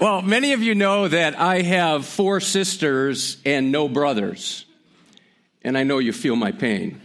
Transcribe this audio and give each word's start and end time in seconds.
Well, 0.00 0.22
many 0.22 0.52
of 0.52 0.62
you 0.62 0.76
know 0.76 1.08
that 1.08 1.36
I 1.36 1.62
have 1.62 2.06
four 2.06 2.38
sisters 2.38 3.36
and 3.44 3.72
no 3.72 3.88
brothers. 3.88 4.64
And 5.62 5.76
I 5.76 5.82
know 5.82 5.98
you 5.98 6.12
feel 6.12 6.36
my 6.36 6.52
pain. 6.52 7.00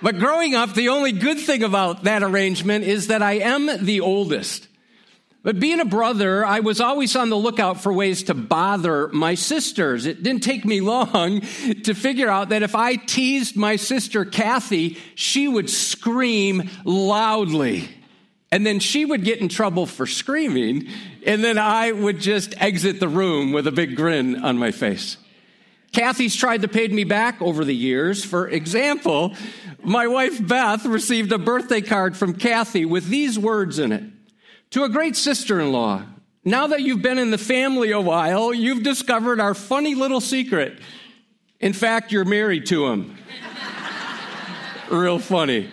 but 0.00 0.18
growing 0.18 0.54
up, 0.54 0.72
the 0.72 0.88
only 0.88 1.12
good 1.12 1.38
thing 1.38 1.62
about 1.62 2.04
that 2.04 2.22
arrangement 2.22 2.86
is 2.86 3.08
that 3.08 3.22
I 3.22 3.40
am 3.40 3.84
the 3.84 4.00
oldest. 4.00 4.68
But 5.42 5.60
being 5.60 5.80
a 5.80 5.84
brother, 5.84 6.46
I 6.46 6.60
was 6.60 6.80
always 6.80 7.14
on 7.14 7.28
the 7.28 7.36
lookout 7.36 7.82
for 7.82 7.92
ways 7.92 8.22
to 8.24 8.34
bother 8.34 9.08
my 9.08 9.34
sisters. 9.34 10.06
It 10.06 10.22
didn't 10.22 10.42
take 10.42 10.64
me 10.64 10.80
long 10.80 11.40
to 11.84 11.92
figure 11.92 12.30
out 12.30 12.48
that 12.48 12.62
if 12.62 12.74
I 12.74 12.96
teased 12.96 13.54
my 13.54 13.76
sister 13.76 14.24
Kathy, 14.24 14.96
she 15.14 15.46
would 15.46 15.68
scream 15.68 16.70
loudly. 16.86 17.97
And 18.50 18.64
then 18.64 18.80
she 18.80 19.04
would 19.04 19.24
get 19.24 19.40
in 19.40 19.48
trouble 19.48 19.84
for 19.84 20.06
screaming, 20.06 20.88
and 21.26 21.44
then 21.44 21.58
I 21.58 21.92
would 21.92 22.18
just 22.18 22.54
exit 22.60 22.98
the 22.98 23.08
room 23.08 23.52
with 23.52 23.66
a 23.66 23.72
big 23.72 23.94
grin 23.94 24.42
on 24.42 24.58
my 24.58 24.70
face. 24.70 25.18
Kathy's 25.92 26.36
tried 26.36 26.62
to 26.62 26.68
pay 26.68 26.88
me 26.88 27.04
back 27.04 27.40
over 27.40 27.64
the 27.64 27.74
years. 27.74 28.24
For 28.24 28.48
example, 28.48 29.34
my 29.82 30.06
wife 30.06 30.46
Beth 30.46 30.84
received 30.86 31.32
a 31.32 31.38
birthday 31.38 31.80
card 31.80 32.16
from 32.16 32.34
Kathy 32.34 32.84
with 32.84 33.08
these 33.08 33.38
words 33.38 33.78
in 33.78 33.92
it 33.92 34.04
To 34.70 34.84
a 34.84 34.88
great 34.88 35.16
sister 35.16 35.60
in 35.60 35.72
law, 35.72 36.02
now 36.44 36.68
that 36.68 36.82
you've 36.82 37.02
been 37.02 37.18
in 37.18 37.30
the 37.30 37.38
family 37.38 37.90
a 37.90 38.00
while, 38.00 38.54
you've 38.54 38.82
discovered 38.82 39.40
our 39.40 39.54
funny 39.54 39.94
little 39.94 40.20
secret. 40.20 40.78
In 41.60 41.72
fact, 41.72 42.12
you're 42.12 42.24
married 42.24 42.66
to 42.66 42.86
him. 42.86 43.16
Real 44.90 45.18
funny. 45.18 45.68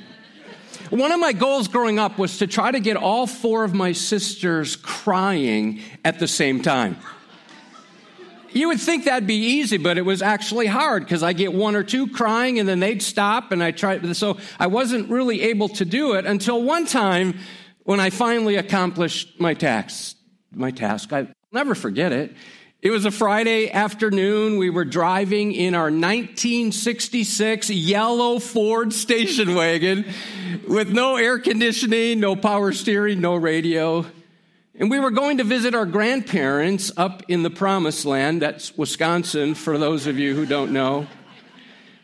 One 0.90 1.12
of 1.12 1.20
my 1.20 1.34
goals 1.34 1.68
growing 1.68 1.98
up 1.98 2.18
was 2.18 2.38
to 2.40 2.48
try 2.48 2.72
to 2.72 2.80
get 2.80 2.96
all 2.96 3.26
four 3.26 3.64
of 3.64 3.74
my 3.74 3.92
sisters 3.92 4.76
crying 4.76 5.82
at 6.04 6.20
the 6.20 6.28
same 6.28 6.62
time. 6.62 6.98
You 8.52 8.70
would 8.70 8.80
think 8.80 9.04
that'd 9.04 9.28
be 9.28 9.36
easy, 9.36 9.78
but 9.78 9.98
it 9.98 10.04
was 10.04 10.22
actually 10.22 10.68
hard 10.68 11.04
because 11.04 11.24
I 11.24 11.34
get 11.34 11.54
one 11.54 11.76
or 11.76 11.84
two 11.84 12.08
crying 12.08 12.58
and 12.60 12.70
then 12.70 12.80
they'd 12.80 13.02
stop 13.02 13.52
and 13.52 13.62
I 13.62 13.72
tried. 13.72 14.16
So 14.16 14.38
I 14.58 14.68
wasn't 14.68 15.10
really 15.10 15.42
able 15.42 15.68
to 15.70 15.84
do 15.84 16.14
it 16.14 16.26
until 16.26 16.62
one 16.64 16.86
time 16.86 17.38
when 17.84 18.00
I 18.00 18.10
finally 18.12 18.56
accomplished 18.56 19.40
my 19.42 19.56
task. 19.56 20.16
My 20.54 20.72
task. 20.72 21.12
I'll 21.12 21.28
never 21.52 21.76
forget 21.76 22.14
it. 22.14 22.34
It 22.86 22.92
was 22.92 23.04
a 23.04 23.10
Friday 23.10 23.72
afternoon. 23.72 24.60
We 24.60 24.70
were 24.70 24.86
driving 24.86 25.54
in 25.54 25.74
our 25.74 25.86
1966 25.86 27.72
yellow 27.72 28.38
Ford 28.38 28.94
station 28.94 29.56
wagon 29.56 30.06
with 30.68 30.92
no 30.92 31.16
air 31.16 31.40
conditioning, 31.40 32.20
no 32.20 32.36
power 32.36 32.72
steering, 32.74 33.22
no 33.22 33.38
radio. 33.38 34.06
And 34.76 34.92
we 34.92 35.00
were 35.00 35.10
going 35.10 35.40
to 35.40 35.44
visit 35.44 35.74
our 35.74 35.88
grandparents 35.88 36.92
up 36.96 37.24
in 37.28 37.42
the 37.42 37.50
promised 37.50 38.06
land. 38.06 38.44
That's 38.44 38.78
Wisconsin, 38.78 39.56
for 39.56 39.80
those 39.80 40.06
of 40.06 40.20
you 40.20 40.36
who 40.36 40.46
don't 40.46 40.72
know. 40.72 41.08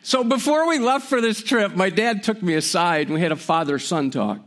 So 0.01 0.23
before 0.23 0.67
we 0.67 0.79
left 0.79 1.07
for 1.07 1.21
this 1.21 1.43
trip, 1.43 1.75
my 1.75 1.91
dad 1.91 2.23
took 2.23 2.41
me 2.41 2.55
aside 2.55 3.05
and 3.05 3.13
we 3.13 3.21
had 3.21 3.31
a 3.31 3.35
father 3.35 3.77
son 3.77 4.09
talk. 4.09 4.39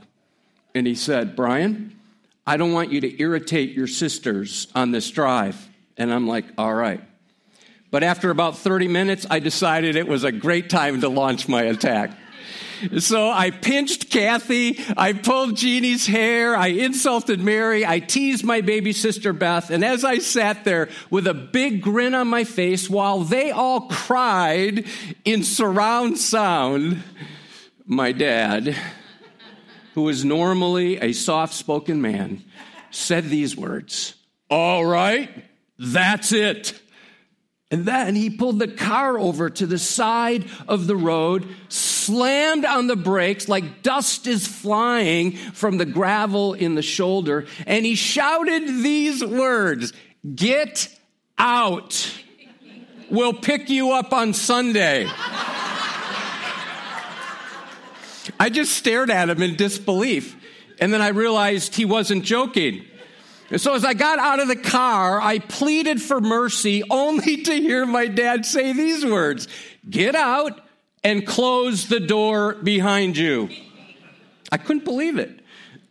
And 0.74 0.84
he 0.84 0.96
said, 0.96 1.36
Brian, 1.36 1.96
I 2.44 2.56
don't 2.56 2.72
want 2.72 2.90
you 2.90 3.00
to 3.02 3.22
irritate 3.22 3.70
your 3.70 3.86
sisters 3.86 4.66
on 4.74 4.90
this 4.90 5.08
drive. 5.12 5.68
And 5.96 6.12
I'm 6.12 6.26
like, 6.26 6.44
all 6.58 6.74
right. 6.74 7.00
But 7.90 8.02
after 8.02 8.30
about 8.30 8.58
30 8.58 8.88
minutes, 8.88 9.26
I 9.30 9.38
decided 9.38 9.94
it 9.94 10.08
was 10.08 10.24
a 10.24 10.32
great 10.32 10.68
time 10.68 11.00
to 11.02 11.08
launch 11.08 11.48
my 11.48 11.62
attack. 11.62 12.10
So 12.98 13.30
I 13.30 13.50
pinched 13.50 14.10
Kathy, 14.10 14.80
I 14.96 15.12
pulled 15.12 15.56
Jeannie's 15.56 16.06
hair, 16.06 16.56
I 16.56 16.66
insulted 16.66 17.40
Mary, 17.40 17.86
I 17.86 18.00
teased 18.00 18.44
my 18.44 18.60
baby 18.60 18.92
sister 18.92 19.32
Beth, 19.32 19.70
and 19.70 19.84
as 19.84 20.04
I 20.04 20.18
sat 20.18 20.64
there 20.64 20.88
with 21.08 21.26
a 21.26 21.34
big 21.34 21.82
grin 21.82 22.14
on 22.14 22.28
my 22.28 22.44
face 22.44 22.90
while 22.90 23.20
they 23.20 23.50
all 23.50 23.88
cried 23.88 24.86
in 25.24 25.44
surround 25.44 26.18
sound, 26.18 27.02
my 27.86 28.12
dad, 28.12 28.76
who 29.94 30.02
was 30.02 30.24
normally 30.24 30.98
a 30.98 31.12
soft 31.12 31.54
spoken 31.54 32.02
man, 32.02 32.42
said 32.90 33.24
these 33.24 33.56
words 33.56 34.14
All 34.50 34.84
right. 34.84 35.30
That's 35.78 36.32
it. 36.32 36.80
And 37.70 37.86
then 37.86 38.14
he 38.14 38.30
pulled 38.30 38.60
the 38.60 38.68
car 38.68 39.18
over 39.18 39.50
to 39.50 39.66
the 39.66 39.78
side 39.78 40.44
of 40.68 40.86
the 40.86 40.94
road, 40.94 41.48
slammed 41.68 42.64
on 42.64 42.86
the 42.86 42.94
brakes 42.94 43.48
like 43.48 43.82
dust 43.82 44.28
is 44.28 44.46
flying 44.46 45.32
from 45.32 45.78
the 45.78 45.86
gravel 45.86 46.54
in 46.54 46.76
the 46.76 46.82
shoulder, 46.82 47.46
and 47.66 47.84
he 47.84 47.96
shouted 47.96 48.62
these 48.66 49.24
words 49.24 49.92
Get 50.34 50.88
out. 51.36 52.14
We'll 53.10 53.34
pick 53.34 53.68
you 53.68 53.92
up 53.92 54.12
on 54.12 54.32
Sunday. 54.34 55.06
I 58.38 58.50
just 58.50 58.72
stared 58.76 59.10
at 59.10 59.28
him 59.28 59.42
in 59.42 59.56
disbelief, 59.56 60.36
and 60.80 60.92
then 60.92 61.02
I 61.02 61.08
realized 61.08 61.74
he 61.74 61.84
wasn't 61.84 62.24
joking. 62.24 62.84
And 63.50 63.60
so 63.60 63.74
as 63.74 63.84
I 63.84 63.94
got 63.94 64.18
out 64.18 64.40
of 64.40 64.48
the 64.48 64.56
car, 64.56 65.20
I 65.20 65.38
pleaded 65.38 66.00
for 66.00 66.20
mercy 66.20 66.82
only 66.88 67.42
to 67.42 67.52
hear 67.52 67.84
my 67.84 68.06
dad 68.06 68.46
say 68.46 68.72
these 68.72 69.04
words 69.04 69.48
Get 69.88 70.14
out 70.14 70.60
and 71.02 71.26
close 71.26 71.88
the 71.88 72.00
door 72.00 72.54
behind 72.54 73.16
you. 73.16 73.50
I 74.50 74.56
couldn't 74.56 74.84
believe 74.84 75.18
it. 75.18 75.40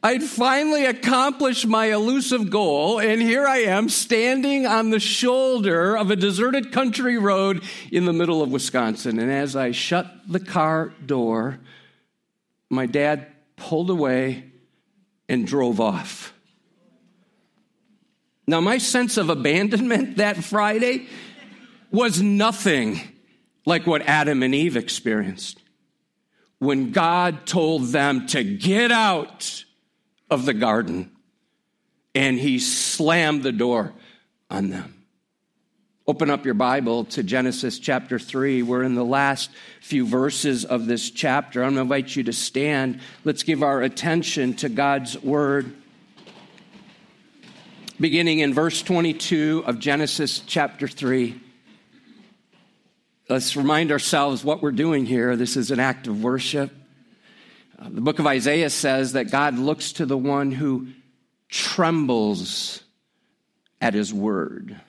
I'd 0.05 0.23
finally 0.23 0.85
accomplished 0.85 1.65
my 1.65 1.85
elusive 1.93 2.49
goal, 2.49 2.99
and 2.99 3.21
here 3.21 3.47
I 3.47 3.59
am 3.59 3.87
standing 3.87 4.65
on 4.65 4.89
the 4.89 4.99
shoulder 4.99 5.95
of 5.95 6.11
a 6.11 6.17
deserted 6.17 6.73
country 6.73 7.17
road 7.17 7.63
in 7.89 8.03
the 8.03 8.11
middle 8.11 8.41
of 8.41 8.51
Wisconsin. 8.51 9.17
And 9.17 9.31
as 9.31 9.55
I 9.55 9.71
shut 9.71 10.11
the 10.27 10.41
car 10.41 10.93
door, 11.05 11.59
my 12.69 12.85
dad 12.85 13.27
pulled 13.55 13.89
away 13.89 14.51
and 15.29 15.47
drove 15.47 15.79
off. 15.79 16.32
Now, 18.45 18.59
my 18.59 18.77
sense 18.77 19.17
of 19.17 19.29
abandonment 19.29 20.17
that 20.17 20.43
Friday 20.43 21.07
was 21.91 22.21
nothing 22.21 22.99
like 23.65 23.87
what 23.87 24.01
Adam 24.01 24.43
and 24.43 24.53
Eve 24.53 24.75
experienced 24.75 25.59
when 26.59 26.91
God 26.91 27.45
told 27.45 27.87
them 27.87 28.27
to 28.27 28.43
get 28.43 28.91
out 28.91 29.63
of 30.29 30.45
the 30.45 30.53
garden 30.53 31.11
and 32.15 32.37
he 32.37 32.59
slammed 32.59 33.43
the 33.43 33.51
door 33.51 33.93
on 34.49 34.69
them. 34.69 35.03
Open 36.05 36.29
up 36.29 36.43
your 36.43 36.53
Bible 36.53 37.05
to 37.05 37.23
Genesis 37.23 37.79
chapter 37.79 38.19
3. 38.19 38.61
We're 38.61 38.83
in 38.83 38.95
the 38.95 39.05
last 39.05 39.49
few 39.81 40.05
verses 40.05 40.65
of 40.65 40.85
this 40.85 41.09
chapter. 41.09 41.63
I'm 41.63 41.75
going 41.75 41.75
to 41.75 41.81
invite 41.81 42.15
you 42.15 42.23
to 42.23 42.33
stand. 42.33 42.99
Let's 43.23 43.43
give 43.43 43.63
our 43.63 43.81
attention 43.81 44.53
to 44.55 44.67
God's 44.67 45.21
word 45.23 45.73
beginning 48.03 48.39
in 48.39 48.53
verse 48.53 48.81
22 48.81 49.63
of 49.65 49.79
Genesis 49.79 50.41
chapter 50.45 50.89
3. 50.89 51.39
Let's 53.29 53.55
remind 53.55 53.93
ourselves 53.93 54.43
what 54.43 54.61
we're 54.61 54.73
doing 54.73 55.05
here. 55.05 55.37
This 55.37 55.55
is 55.55 55.71
an 55.71 55.79
act 55.79 56.07
of 56.07 56.21
worship. 56.21 56.69
Uh, 57.79 57.87
the 57.89 58.01
book 58.01 58.19
of 58.19 58.27
Isaiah 58.27 58.69
says 58.69 59.13
that 59.13 59.31
God 59.31 59.57
looks 59.57 59.93
to 59.93 60.05
the 60.05 60.17
one 60.17 60.51
who 60.51 60.89
trembles 61.47 62.83
at 63.79 63.93
his 63.93 64.13
word. 64.13 64.81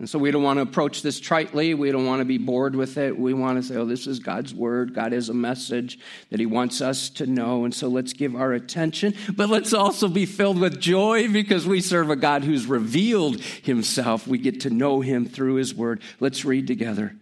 And 0.00 0.08
so 0.08 0.18
we 0.18 0.30
don't 0.30 0.42
want 0.42 0.56
to 0.56 0.62
approach 0.62 1.02
this 1.02 1.20
tritely. 1.20 1.76
We 1.76 1.92
don't 1.92 2.06
want 2.06 2.20
to 2.20 2.24
be 2.24 2.38
bored 2.38 2.74
with 2.74 2.96
it. 2.96 3.18
We 3.18 3.34
want 3.34 3.58
to 3.58 3.62
say, 3.62 3.76
oh, 3.76 3.84
this 3.84 4.06
is 4.06 4.18
God's 4.18 4.54
word. 4.54 4.94
God 4.94 5.12
has 5.12 5.28
a 5.28 5.34
message 5.34 5.98
that 6.30 6.40
he 6.40 6.46
wants 6.46 6.80
us 6.80 7.10
to 7.10 7.26
know. 7.26 7.66
And 7.66 7.74
so 7.74 7.88
let's 7.88 8.14
give 8.14 8.34
our 8.34 8.54
attention. 8.54 9.14
But 9.36 9.50
let's 9.50 9.74
also 9.74 10.08
be 10.08 10.24
filled 10.24 10.58
with 10.58 10.80
joy 10.80 11.30
because 11.30 11.66
we 11.66 11.82
serve 11.82 12.08
a 12.08 12.16
God 12.16 12.44
who's 12.44 12.64
revealed 12.64 13.42
himself. 13.42 14.26
We 14.26 14.38
get 14.38 14.62
to 14.62 14.70
know 14.70 15.02
him 15.02 15.26
through 15.26 15.56
his 15.56 15.74
word. 15.74 16.00
Let's 16.18 16.46
read 16.46 16.66
together. 16.66 17.14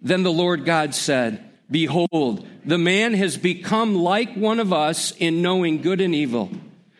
Then 0.00 0.22
the 0.22 0.30
Lord 0.30 0.64
God 0.64 0.94
said, 0.94 1.44
Behold, 1.68 2.46
the 2.64 2.78
man 2.78 3.12
has 3.14 3.36
become 3.38 3.96
like 3.96 4.36
one 4.36 4.60
of 4.60 4.72
us 4.72 5.10
in 5.16 5.42
knowing 5.42 5.82
good 5.82 6.00
and 6.00 6.14
evil. 6.14 6.48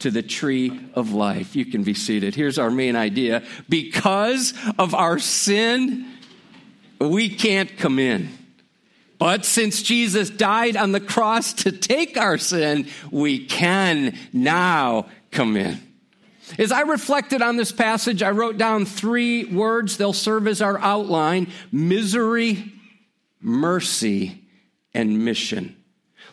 to 0.00 0.10
the 0.10 0.22
tree 0.22 0.78
of 0.94 1.12
life. 1.12 1.54
You 1.54 1.64
can 1.64 1.82
be 1.82 1.94
seated. 1.94 2.34
Here's 2.34 2.58
our 2.58 2.70
main 2.70 2.96
idea. 2.96 3.42
Because 3.68 4.52
of 4.78 4.94
our 4.94 5.18
sin, 5.18 6.06
we 6.98 7.28
can't 7.28 7.76
come 7.78 7.98
in. 7.98 8.28
But 9.18 9.44
since 9.44 9.82
Jesus 9.82 10.30
died 10.30 10.76
on 10.76 10.92
the 10.92 11.00
cross 11.00 11.52
to 11.52 11.72
take 11.72 12.16
our 12.16 12.38
sin, 12.38 12.88
we 13.10 13.44
can 13.44 14.16
now 14.32 15.06
come 15.30 15.56
in. 15.56 15.78
As 16.58 16.72
I 16.72 16.80
reflected 16.80 17.42
on 17.42 17.56
this 17.56 17.70
passage, 17.70 18.22
I 18.22 18.30
wrote 18.30 18.56
down 18.56 18.86
three 18.86 19.44
words. 19.44 19.96
They'll 19.96 20.12
serve 20.12 20.48
as 20.48 20.62
our 20.62 20.78
outline 20.78 21.52
misery, 21.70 22.72
mercy, 23.40 24.42
and 24.94 25.24
mission. 25.24 25.76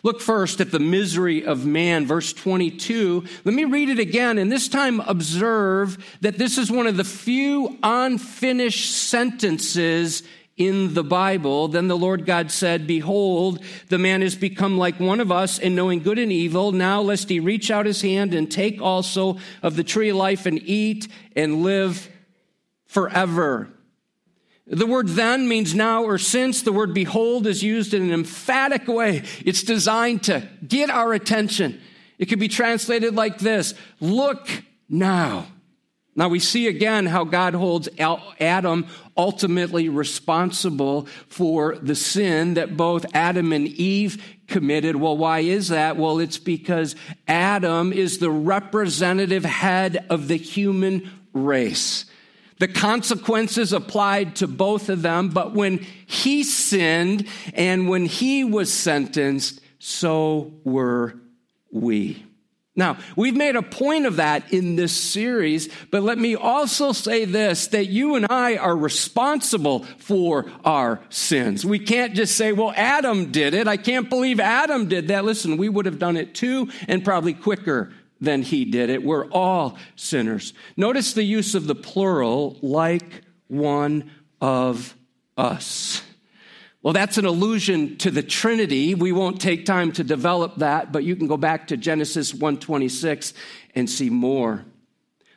Look 0.02 0.20
first 0.20 0.60
at 0.60 0.70
the 0.70 0.78
misery 0.78 1.44
of 1.44 1.66
man, 1.66 2.06
verse 2.06 2.32
22. 2.32 3.24
Let 3.44 3.54
me 3.54 3.64
read 3.64 3.88
it 3.88 3.98
again, 3.98 4.38
and 4.38 4.50
this 4.50 4.68
time 4.68 5.00
observe 5.00 5.98
that 6.20 6.38
this 6.38 6.58
is 6.58 6.70
one 6.70 6.86
of 6.86 6.96
the 6.96 7.04
few 7.04 7.78
unfinished 7.82 8.90
sentences 8.90 10.22
in 10.56 10.92
the 10.92 11.04
Bible. 11.04 11.68
Then 11.68 11.88
the 11.88 11.96
Lord 11.96 12.26
God 12.26 12.50
said, 12.50 12.86
Behold, 12.86 13.62
the 13.88 13.98
man 13.98 14.22
has 14.22 14.34
become 14.34 14.76
like 14.76 15.00
one 15.00 15.20
of 15.20 15.32
us 15.32 15.58
in 15.58 15.74
knowing 15.74 16.02
good 16.02 16.18
and 16.18 16.32
evil. 16.32 16.72
Now, 16.72 17.00
lest 17.00 17.28
he 17.28 17.40
reach 17.40 17.70
out 17.70 17.86
his 17.86 18.02
hand 18.02 18.34
and 18.34 18.50
take 18.50 18.82
also 18.82 19.38
of 19.62 19.76
the 19.76 19.84
tree 19.84 20.10
of 20.10 20.16
life 20.16 20.46
and 20.46 20.60
eat 20.62 21.08
and 21.34 21.62
live 21.62 22.10
forever. 22.86 23.70
The 24.70 24.86
word 24.86 25.08
then 25.08 25.48
means 25.48 25.74
now 25.74 26.04
or 26.04 26.18
since. 26.18 26.62
The 26.62 26.72
word 26.72 26.92
behold 26.92 27.46
is 27.46 27.62
used 27.62 27.94
in 27.94 28.02
an 28.02 28.12
emphatic 28.12 28.86
way. 28.86 29.22
It's 29.44 29.62
designed 29.62 30.24
to 30.24 30.46
get 30.66 30.90
our 30.90 31.14
attention. 31.14 31.80
It 32.18 32.26
could 32.26 32.38
be 32.38 32.48
translated 32.48 33.14
like 33.14 33.38
this 33.38 33.74
Look 34.00 34.48
now. 34.88 35.46
Now 36.14 36.28
we 36.28 36.40
see 36.40 36.66
again 36.66 37.06
how 37.06 37.22
God 37.22 37.54
holds 37.54 37.88
Adam 37.98 38.86
ultimately 39.16 39.88
responsible 39.88 41.06
for 41.28 41.76
the 41.76 41.94
sin 41.94 42.54
that 42.54 42.76
both 42.76 43.06
Adam 43.14 43.52
and 43.52 43.68
Eve 43.68 44.20
committed. 44.48 44.96
Well, 44.96 45.16
why 45.16 45.40
is 45.40 45.68
that? 45.68 45.96
Well, 45.96 46.18
it's 46.18 46.38
because 46.38 46.96
Adam 47.28 47.92
is 47.92 48.18
the 48.18 48.32
representative 48.32 49.44
head 49.44 50.06
of 50.10 50.26
the 50.26 50.36
human 50.36 51.08
race. 51.32 52.04
The 52.58 52.68
consequences 52.68 53.72
applied 53.72 54.36
to 54.36 54.48
both 54.48 54.88
of 54.88 55.02
them, 55.02 55.28
but 55.28 55.54
when 55.54 55.86
he 56.06 56.42
sinned 56.42 57.26
and 57.54 57.88
when 57.88 58.06
he 58.06 58.44
was 58.44 58.72
sentenced, 58.72 59.60
so 59.78 60.52
were 60.64 61.14
we. 61.70 62.24
Now, 62.78 62.96
we've 63.16 63.34
made 63.34 63.56
a 63.56 63.62
point 63.62 64.06
of 64.06 64.16
that 64.16 64.52
in 64.52 64.76
this 64.76 64.92
series, 64.92 65.68
but 65.90 66.04
let 66.04 66.16
me 66.16 66.36
also 66.36 66.92
say 66.92 67.24
this 67.24 67.66
that 67.68 67.86
you 67.86 68.14
and 68.14 68.26
I 68.30 68.56
are 68.56 68.76
responsible 68.76 69.82
for 69.98 70.48
our 70.64 71.00
sins. 71.08 71.66
We 71.66 71.80
can't 71.80 72.14
just 72.14 72.36
say, 72.36 72.52
well, 72.52 72.72
Adam 72.76 73.32
did 73.32 73.52
it. 73.54 73.66
I 73.66 73.78
can't 73.78 74.08
believe 74.08 74.38
Adam 74.38 74.88
did 74.88 75.08
that. 75.08 75.24
Listen, 75.24 75.56
we 75.56 75.68
would 75.68 75.86
have 75.86 75.98
done 75.98 76.16
it 76.16 76.36
too, 76.36 76.68
and 76.86 77.04
probably 77.04 77.34
quicker 77.34 77.92
than 78.20 78.42
he 78.42 78.64
did 78.64 78.90
it. 78.90 79.02
We're 79.02 79.28
all 79.30 79.78
sinners. 79.96 80.52
Notice 80.76 81.12
the 81.12 81.22
use 81.22 81.54
of 81.54 81.66
the 81.66 81.74
plural, 81.74 82.58
like 82.62 83.22
one 83.46 84.10
of 84.40 84.96
us. 85.36 86.02
Well, 86.82 86.92
that's 86.92 87.18
an 87.18 87.24
allusion 87.24 87.96
to 87.98 88.10
the 88.10 88.22
Trinity. 88.22 88.94
We 88.94 89.12
won't 89.12 89.40
take 89.40 89.66
time 89.66 89.92
to 89.92 90.04
develop 90.04 90.56
that, 90.56 90.92
but 90.92 91.04
you 91.04 91.16
can 91.16 91.26
go 91.26 91.36
back 91.36 91.68
to 91.68 91.76
Genesis 91.76 92.32
126 92.32 93.34
and 93.74 93.90
see 93.90 94.10
more. 94.10 94.64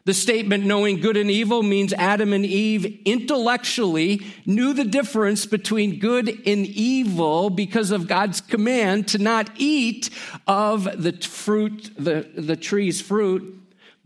The 0.04 0.14
statement 0.16 0.66
knowing 0.66 1.00
good 1.00 1.16
and 1.16 1.30
evil 1.30 1.62
means 1.62 1.94
Adam 1.94 2.34
and 2.34 2.46
Eve 2.46 3.02
intellectually 3.06 4.22
knew 4.48 4.74
the 4.74 4.84
difference 4.84 5.46
between 5.46 6.00
good 6.00 6.28
and 6.30 6.66
evil 6.66 7.52
because 7.52 7.92
of 7.92 8.08
God's 8.08 8.42
command 8.42 9.08
to 9.10 9.20
not 9.20 9.52
eat 9.58 10.10
of 10.48 10.86
the 11.02 11.12
fruit, 11.14 11.92
the, 11.98 12.28
the 12.36 12.56
tree's 12.56 13.00
fruit. 13.00 13.60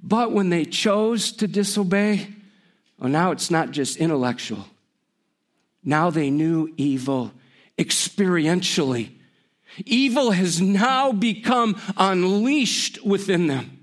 But 0.04 0.34
when 0.34 0.50
they 0.50 0.66
chose 0.66 1.32
to 1.34 1.48
disobey, 1.48 2.28
well, 3.00 3.10
now 3.10 3.32
it's 3.32 3.50
not 3.50 3.72
just 3.72 3.98
intellectual. 3.98 4.66
Now 5.84 6.10
they 6.10 6.30
knew 6.30 6.74
evil 6.76 7.32
experientially. 7.78 9.12
Evil 9.86 10.32
has 10.32 10.62
now 10.62 11.12
become 11.12 11.80
unleashed 11.98 13.04
within 13.06 13.48
them. 13.48 13.75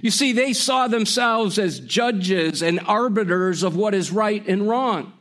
You 0.00 0.10
see, 0.10 0.32
they 0.32 0.52
saw 0.52 0.88
themselves 0.88 1.58
as 1.58 1.80
judges 1.80 2.62
and 2.62 2.80
arbiters 2.80 3.62
of 3.62 3.76
what 3.76 3.94
is 3.94 4.10
right 4.10 4.46
and 4.46 4.68
wrong. 4.68 5.12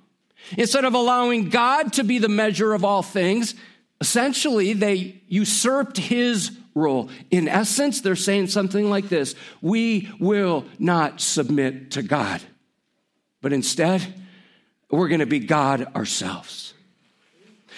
Instead 0.57 0.85
of 0.85 0.93
allowing 0.93 1.49
God 1.49 1.93
to 1.93 2.03
be 2.03 2.17
the 2.17 2.29
measure 2.29 2.73
of 2.73 2.83
all 2.83 3.03
things, 3.03 3.55
essentially 3.99 4.73
they 4.73 5.21
usurped 5.27 5.97
his 5.97 6.51
role. 6.73 7.09
In 7.29 7.47
essence, 7.47 8.01
they're 8.01 8.15
saying 8.15 8.47
something 8.47 8.89
like 8.89 9.09
this 9.09 9.35
We 9.61 10.09
will 10.19 10.65
not 10.79 11.21
submit 11.21 11.91
to 11.91 12.01
God, 12.01 12.41
but 13.41 13.53
instead, 13.53 14.01
we're 14.89 15.07
going 15.07 15.19
to 15.19 15.25
be 15.25 15.39
God 15.39 15.95
ourselves. 15.95 16.73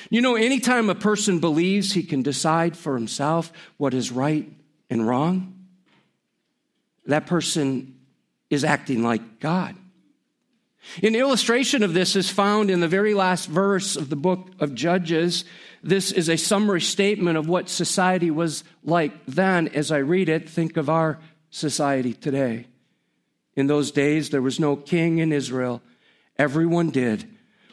You 0.10 0.22
know, 0.22 0.36
anytime 0.36 0.90
a 0.90 0.96
person 0.96 1.40
believes 1.40 1.94
he 1.94 2.04
can 2.04 2.22
decide 2.22 2.76
for 2.76 2.96
himself 2.96 3.52
what 3.78 3.94
is 3.94 4.12
right 4.12 4.52
and 4.90 5.08
wrong, 5.08 5.53
that 7.06 7.26
person 7.26 8.00
is 8.50 8.64
acting 8.64 9.04
like 9.04 9.40
God. 9.40 9.76
An 11.02 11.16
illustration 11.16 11.82
of 11.82 11.94
this 11.94 12.16
is 12.16 12.30
found 12.30 12.70
in 12.70 12.82
the 12.82 12.88
very 12.88 13.14
last 13.14 13.48
verse 13.48 13.96
of 13.96 14.10
the 14.10 14.16
book 14.18 14.50
of 14.60 14.76
Judges. 14.76 15.46
This 15.82 16.12
is 16.12 16.30
a 16.30 16.38
summary 16.38 16.82
statement 16.82 17.38
of 17.38 17.48
what 17.48 17.70
society 17.70 18.32
was 18.32 18.64
like 18.84 19.14
then. 19.26 19.70
As 19.70 19.92
I 19.92 20.00
read 20.00 20.28
it, 20.28 20.50
think 20.50 20.76
of 20.76 20.90
our 20.90 21.20
society 21.50 22.14
today. 22.14 22.68
In 23.56 23.68
those 23.68 23.92
days, 23.92 24.30
there 24.30 24.42
was 24.42 24.60
no 24.60 24.76
king 24.76 25.20
in 25.20 25.32
Israel 25.32 25.82
Everyone 26.38 26.90
did 26.90 27.28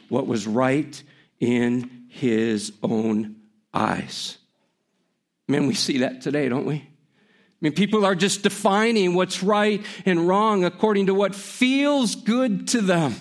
what 0.09 0.27
was 0.27 0.45
right 0.45 1.01
in 1.39 2.05
his 2.09 2.73
own 2.83 3.37
eyes. 3.73 4.37
Man, 5.47 5.67
we 5.67 5.73
see 5.73 5.99
that 5.99 6.21
today, 6.21 6.47
don't 6.49 6.65
we? 6.65 6.87
I 7.61 7.65
mean, 7.65 7.73
people 7.73 8.05
are 8.05 8.15
just 8.15 8.41
defining 8.41 9.13
what's 9.13 9.43
right 9.43 9.85
and 10.05 10.27
wrong 10.27 10.65
according 10.65 11.05
to 11.05 11.13
what 11.13 11.35
feels 11.35 12.15
good 12.15 12.67
to 12.69 12.81
them. 12.81 13.15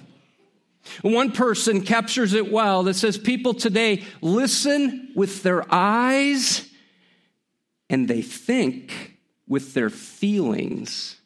One 1.03 1.33
person 1.33 1.83
captures 1.83 2.33
it 2.33 2.51
well 2.51 2.85
that 2.85 2.95
says 2.95 3.19
people 3.19 3.53
today 3.53 4.03
listen 4.23 5.13
with 5.15 5.43
their 5.43 5.63
eyes 5.73 6.67
and 7.91 8.09
they 8.09 8.23
think 8.23 9.19
with 9.47 9.75
their 9.75 9.91
feelings. 9.91 11.17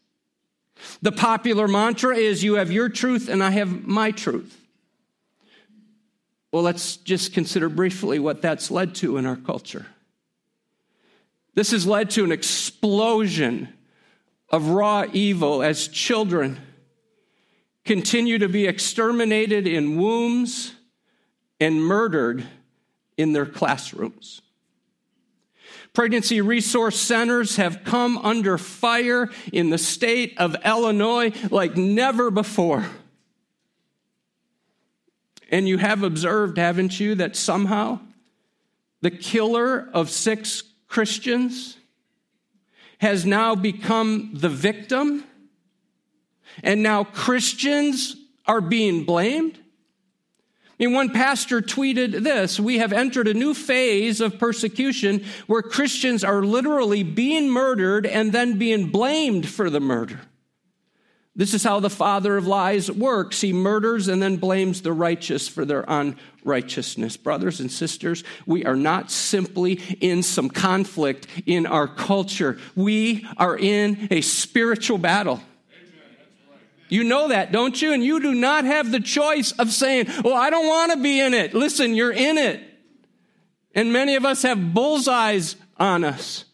The 1.02 1.12
popular 1.12 1.68
mantra 1.68 2.16
is 2.16 2.42
you 2.42 2.54
have 2.54 2.72
your 2.72 2.88
truth 2.88 3.28
and 3.28 3.44
I 3.44 3.50
have 3.50 3.86
my 3.86 4.10
truth. 4.10 4.60
Well, 6.52 6.62
let's 6.62 6.96
just 6.96 7.32
consider 7.32 7.68
briefly 7.68 8.18
what 8.18 8.42
that's 8.42 8.70
led 8.70 8.96
to 8.96 9.16
in 9.18 9.26
our 9.26 9.36
culture. 9.36 9.86
This 11.54 11.70
has 11.70 11.86
led 11.86 12.10
to 12.10 12.24
an 12.24 12.32
explosion 12.32 13.68
of 14.50 14.68
raw 14.68 15.06
evil 15.12 15.62
as 15.62 15.88
children 15.88 16.60
continue 17.84 18.38
to 18.38 18.48
be 18.48 18.66
exterminated 18.66 19.66
in 19.66 19.96
wombs 19.96 20.74
and 21.60 21.82
murdered 21.82 22.44
in 23.16 23.32
their 23.32 23.46
classrooms. 23.46 24.42
Pregnancy 25.92 26.40
resource 26.40 27.00
centers 27.00 27.56
have 27.56 27.84
come 27.84 28.18
under 28.18 28.58
fire 28.58 29.30
in 29.52 29.70
the 29.70 29.78
state 29.78 30.34
of 30.38 30.56
Illinois 30.64 31.32
like 31.50 31.76
never 31.76 32.32
before. 32.32 32.84
And 35.50 35.68
you 35.68 35.78
have 35.78 36.02
observed, 36.02 36.58
haven't 36.58 36.98
you, 36.98 37.14
that 37.14 37.36
somehow 37.36 38.00
the 39.02 39.12
killer 39.12 39.88
of 39.92 40.10
six 40.10 40.64
Christians 40.94 41.76
has 42.98 43.26
now 43.26 43.56
become 43.56 44.30
the 44.32 44.48
victim, 44.48 45.24
and 46.62 46.84
now 46.84 47.02
Christians 47.02 48.14
are 48.46 48.60
being 48.60 49.02
blamed? 49.02 49.58
I 49.58 50.84
mean, 50.84 50.92
one 50.92 51.10
pastor 51.10 51.60
tweeted 51.60 52.22
this 52.22 52.60
We 52.60 52.78
have 52.78 52.92
entered 52.92 53.26
a 53.26 53.34
new 53.34 53.54
phase 53.54 54.20
of 54.20 54.38
persecution 54.38 55.24
where 55.48 55.62
Christians 55.62 56.22
are 56.22 56.44
literally 56.44 57.02
being 57.02 57.50
murdered 57.50 58.06
and 58.06 58.30
then 58.30 58.56
being 58.56 58.90
blamed 58.90 59.48
for 59.48 59.70
the 59.70 59.80
murder. 59.80 60.20
This 61.36 61.52
is 61.52 61.64
how 61.64 61.80
the 61.80 61.90
father 61.90 62.36
of 62.36 62.46
lies 62.46 62.88
works. 62.90 63.40
He 63.40 63.52
murders 63.52 64.06
and 64.06 64.22
then 64.22 64.36
blames 64.36 64.82
the 64.82 64.92
righteous 64.92 65.48
for 65.48 65.64
their 65.64 65.84
unrighteousness. 65.88 67.16
Brothers 67.16 67.58
and 67.58 67.70
sisters, 67.70 68.22
we 68.46 68.64
are 68.64 68.76
not 68.76 69.10
simply 69.10 69.80
in 70.00 70.22
some 70.22 70.48
conflict 70.48 71.26
in 71.44 71.66
our 71.66 71.88
culture. 71.88 72.58
We 72.76 73.26
are 73.36 73.58
in 73.58 74.06
a 74.12 74.20
spiritual 74.20 74.98
battle. 74.98 75.42
You 76.88 77.02
know 77.02 77.28
that, 77.28 77.50
don't 77.50 77.80
you? 77.82 77.92
And 77.92 78.04
you 78.04 78.20
do 78.20 78.34
not 78.34 78.64
have 78.64 78.92
the 78.92 79.00
choice 79.00 79.50
of 79.52 79.72
saying, 79.72 80.06
well, 80.22 80.34
I 80.34 80.50
don't 80.50 80.68
want 80.68 80.92
to 80.92 80.98
be 80.98 81.18
in 81.18 81.34
it. 81.34 81.52
Listen, 81.52 81.94
you're 81.94 82.12
in 82.12 82.38
it. 82.38 82.62
And 83.74 83.92
many 83.92 84.14
of 84.14 84.24
us 84.24 84.42
have 84.42 84.72
bullseyes 84.72 85.56
on 85.78 86.04
us. 86.04 86.44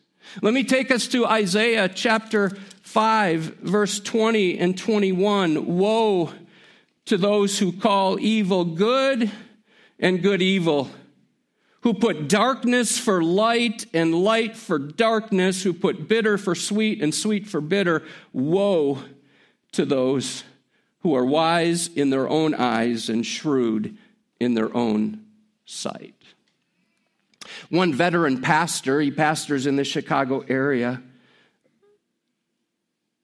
Let 0.40 0.54
me 0.54 0.64
take 0.64 0.90
us 0.90 1.08
to 1.08 1.26
Isaiah 1.26 1.88
chapter 1.88 2.52
5, 2.90 3.58
verse 3.62 4.00
20 4.00 4.58
and 4.58 4.76
21. 4.76 5.78
Woe 5.78 6.32
to 7.04 7.16
those 7.16 7.56
who 7.56 7.70
call 7.70 8.18
evil 8.18 8.64
good 8.64 9.30
and 10.00 10.20
good 10.20 10.42
evil, 10.42 10.90
who 11.82 11.94
put 11.94 12.28
darkness 12.28 12.98
for 12.98 13.22
light 13.22 13.86
and 13.94 14.12
light 14.12 14.56
for 14.56 14.76
darkness, 14.76 15.62
who 15.62 15.72
put 15.72 16.08
bitter 16.08 16.36
for 16.36 16.56
sweet 16.56 17.00
and 17.00 17.14
sweet 17.14 17.46
for 17.46 17.60
bitter. 17.60 18.02
Woe 18.32 18.98
to 19.70 19.84
those 19.84 20.42
who 21.02 21.14
are 21.14 21.24
wise 21.24 21.86
in 21.86 22.10
their 22.10 22.28
own 22.28 22.54
eyes 22.54 23.08
and 23.08 23.24
shrewd 23.24 23.96
in 24.40 24.54
their 24.54 24.76
own 24.76 25.24
sight. 25.64 26.16
One 27.68 27.94
veteran 27.94 28.40
pastor, 28.40 29.00
he 29.00 29.12
pastors 29.12 29.66
in 29.66 29.76
the 29.76 29.84
Chicago 29.84 30.44
area, 30.48 31.04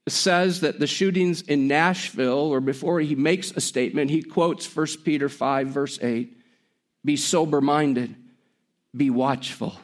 says 0.08 0.60
that 0.60 0.78
the 0.78 0.86
shootings 0.86 1.42
in 1.42 1.66
Nashville, 1.66 2.52
or 2.52 2.60
before 2.60 3.00
he 3.00 3.14
makes 3.14 3.50
a 3.50 3.60
statement, 3.60 4.10
he 4.10 4.22
quotes 4.22 4.74
1 4.74 4.86
Peter 5.04 5.28
5, 5.28 5.68
verse 5.68 5.98
8 6.00 6.36
Be 7.04 7.16
sober 7.16 7.60
minded, 7.60 8.14
be 8.94 9.10
watchful. 9.10 9.74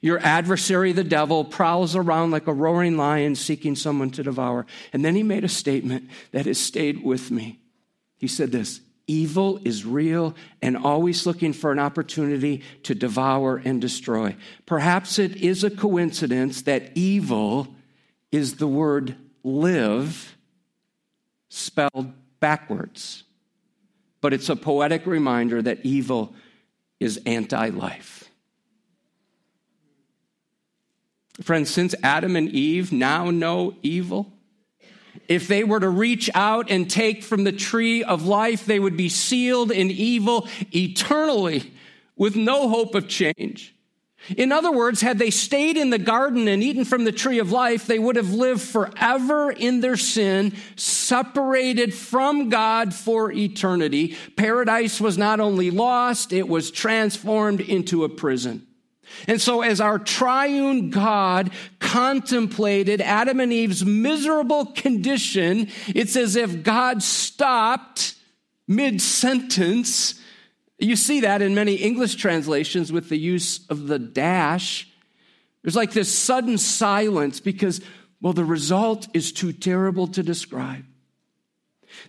Your 0.00 0.18
adversary, 0.18 0.92
the 0.92 1.04
devil, 1.04 1.44
prowls 1.44 1.96
around 1.96 2.30
like 2.30 2.46
a 2.46 2.52
roaring 2.52 2.96
lion 2.96 3.34
seeking 3.34 3.74
someone 3.76 4.10
to 4.10 4.22
devour. 4.22 4.66
And 4.92 5.04
then 5.04 5.14
he 5.14 5.22
made 5.22 5.44
a 5.44 5.48
statement 5.48 6.10
that 6.32 6.46
has 6.46 6.58
stayed 6.58 7.02
with 7.02 7.30
me. 7.30 7.58
He 8.18 8.28
said 8.28 8.52
this 8.52 8.80
Evil 9.06 9.60
is 9.64 9.84
real 9.84 10.34
and 10.60 10.76
always 10.76 11.26
looking 11.26 11.52
for 11.52 11.72
an 11.72 11.78
opportunity 11.78 12.62
to 12.84 12.94
devour 12.94 13.56
and 13.64 13.80
destroy. 13.80 14.36
Perhaps 14.64 15.18
it 15.18 15.36
is 15.36 15.62
a 15.62 15.70
coincidence 15.70 16.62
that 16.62 16.90
evil 16.94 17.68
is 18.32 18.56
the 18.56 18.66
word 18.66 19.16
live 19.46 20.36
spelled 21.48 22.12
backwards. 22.40 23.22
But 24.20 24.34
it's 24.34 24.48
a 24.48 24.56
poetic 24.56 25.06
reminder 25.06 25.62
that 25.62 25.78
evil 25.84 26.34
is 26.98 27.20
anti 27.24 27.68
life. 27.68 28.24
Friends, 31.42 31.70
since 31.70 31.94
Adam 32.02 32.34
and 32.34 32.48
Eve 32.48 32.92
now 32.92 33.30
know 33.30 33.76
evil, 33.82 34.32
if 35.28 35.46
they 35.48 35.64
were 35.64 35.80
to 35.80 35.88
reach 35.88 36.30
out 36.34 36.70
and 36.70 36.90
take 36.90 37.22
from 37.22 37.44
the 37.44 37.52
tree 37.52 38.02
of 38.02 38.26
life, 38.26 38.64
they 38.64 38.80
would 38.80 38.96
be 38.96 39.08
sealed 39.08 39.70
in 39.70 39.90
evil 39.90 40.48
eternally 40.74 41.72
with 42.16 42.36
no 42.36 42.68
hope 42.68 42.94
of 42.94 43.06
change. 43.06 43.75
In 44.36 44.52
other 44.52 44.72
words, 44.72 45.00
had 45.00 45.18
they 45.18 45.30
stayed 45.30 45.76
in 45.76 45.90
the 45.90 45.98
garden 45.98 46.48
and 46.48 46.62
eaten 46.62 46.84
from 46.84 47.04
the 47.04 47.12
tree 47.12 47.38
of 47.38 47.52
life, 47.52 47.86
they 47.86 47.98
would 47.98 48.16
have 48.16 48.32
lived 48.32 48.62
forever 48.62 49.50
in 49.50 49.80
their 49.80 49.96
sin, 49.96 50.54
separated 50.76 51.94
from 51.94 52.48
God 52.48 52.94
for 52.94 53.30
eternity. 53.30 54.16
Paradise 54.36 55.00
was 55.00 55.16
not 55.16 55.40
only 55.40 55.70
lost, 55.70 56.32
it 56.32 56.48
was 56.48 56.70
transformed 56.70 57.60
into 57.60 58.04
a 58.04 58.08
prison. 58.08 58.66
And 59.28 59.40
so, 59.40 59.62
as 59.62 59.80
our 59.80 59.98
triune 59.98 60.90
God 60.90 61.50
contemplated 61.78 63.00
Adam 63.00 63.40
and 63.40 63.52
Eve's 63.52 63.84
miserable 63.84 64.66
condition, 64.66 65.68
it's 65.88 66.16
as 66.16 66.36
if 66.36 66.62
God 66.62 67.02
stopped 67.02 68.14
mid 68.66 69.00
sentence. 69.00 70.20
You 70.78 70.96
see 70.96 71.20
that 71.20 71.42
in 71.42 71.54
many 71.54 71.74
English 71.74 72.16
translations 72.16 72.92
with 72.92 73.08
the 73.08 73.16
use 73.16 73.66
of 73.68 73.86
the 73.86 73.98
dash. 73.98 74.88
There's 75.62 75.76
like 75.76 75.92
this 75.92 76.12
sudden 76.12 76.58
silence 76.58 77.40
because, 77.40 77.80
well, 78.20 78.34
the 78.34 78.44
result 78.44 79.08
is 79.14 79.32
too 79.32 79.52
terrible 79.52 80.06
to 80.08 80.22
describe. 80.22 80.84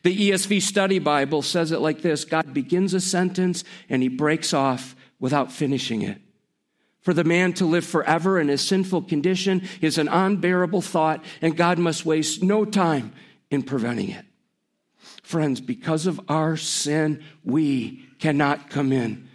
The 0.04 0.32
ESV 0.32 0.62
Study 0.62 1.00
Bible 1.00 1.42
says 1.42 1.72
it 1.72 1.80
like 1.80 2.02
this 2.02 2.26
God 2.26 2.54
begins 2.54 2.94
a 2.94 3.00
sentence 3.00 3.64
and 3.90 4.02
he 4.02 4.10
breaks 4.10 4.54
off 4.54 4.96
without 5.20 5.52
finishing 5.52 6.02
it. 6.02 6.22
For 7.02 7.14
the 7.14 7.24
man 7.24 7.54
to 7.54 7.66
live 7.66 7.86
forever 7.86 8.38
in 8.38 8.50
his 8.50 8.62
sinful 8.62 9.04
condition 9.04 9.68
is 9.80 9.98
an 9.98 10.10
unbearable 10.10 10.82
thought, 10.82 11.24
and 11.42 11.56
God 11.56 11.80
must 11.80 12.06
waste 12.06 12.44
no 12.44 12.66
time 12.66 13.14
in 13.50 13.64
preventing 13.64 14.10
it. 14.10 14.26
Friends, 15.24 15.62
because 15.62 16.06
of 16.06 16.20
our 16.28 16.58
sin, 16.58 17.24
we 17.46 18.07
cannot 18.20 18.70
come 18.70 18.92
in. 18.92 19.28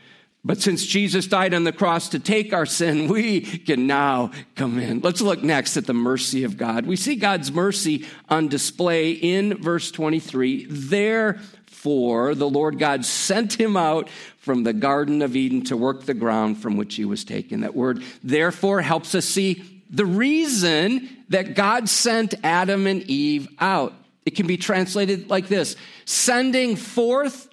But 0.45 0.61
since 0.61 0.85
Jesus 0.85 1.29
died 1.29 1.55
on 1.55 1.63
the 1.63 1.73
cross 1.73 2.09
to 2.11 2.19
take 2.19 2.53
our 2.53 2.67
sin, 2.67 3.07
we 3.09 3.43
can 3.43 3.87
now 3.87 4.33
come 4.57 4.79
in. 4.79 5.01
Let's 5.01 5.21
look 5.21 5.43
next 5.43 5.77
at 5.77 5.87
the 5.87 5.95
mercy 5.95 6.43
of 6.43 6.57
God. 6.57 6.85
We 6.85 6.97
see 6.97 7.15
God's 7.15 7.53
mercy 7.53 8.07
on 8.29 8.49
display 8.49 9.13
in 9.13 9.57
verse 9.59 9.93
23. 9.93 10.67
Therefore, 10.69 12.35
the 12.35 12.49
Lord 12.49 12.81
God 12.81 13.05
sent 13.05 13.53
him 13.53 13.77
out 13.77 14.11
from 14.39 14.65
the 14.65 14.73
Garden 14.73 15.23
of 15.23 15.37
Eden 15.37 15.63
to 15.65 15.77
work 15.77 16.07
the 16.07 16.15
ground 16.15 16.59
from 16.59 16.77
which 16.77 16.97
he 16.97 17.05
was 17.05 17.25
taken. 17.25 17.61
That 17.61 17.77
word, 17.77 18.03
therefore, 18.25 18.83
helps 18.83 19.15
us 19.15 19.25
see 19.25 19.63
the 19.91 20.07
reason 20.07 21.09
that 21.29 21.55
God 21.55 21.89
sent 21.89 22.35
Adam 22.43 22.89
and 22.89 23.03
Eve 23.03 23.47
out. 23.61 23.95
It 24.27 24.33
can 24.33 24.49
be 24.49 24.57
translated 24.57 25.31
like 25.31 25.47
this 25.47 25.77
sending 26.05 26.75
forth 26.75 27.49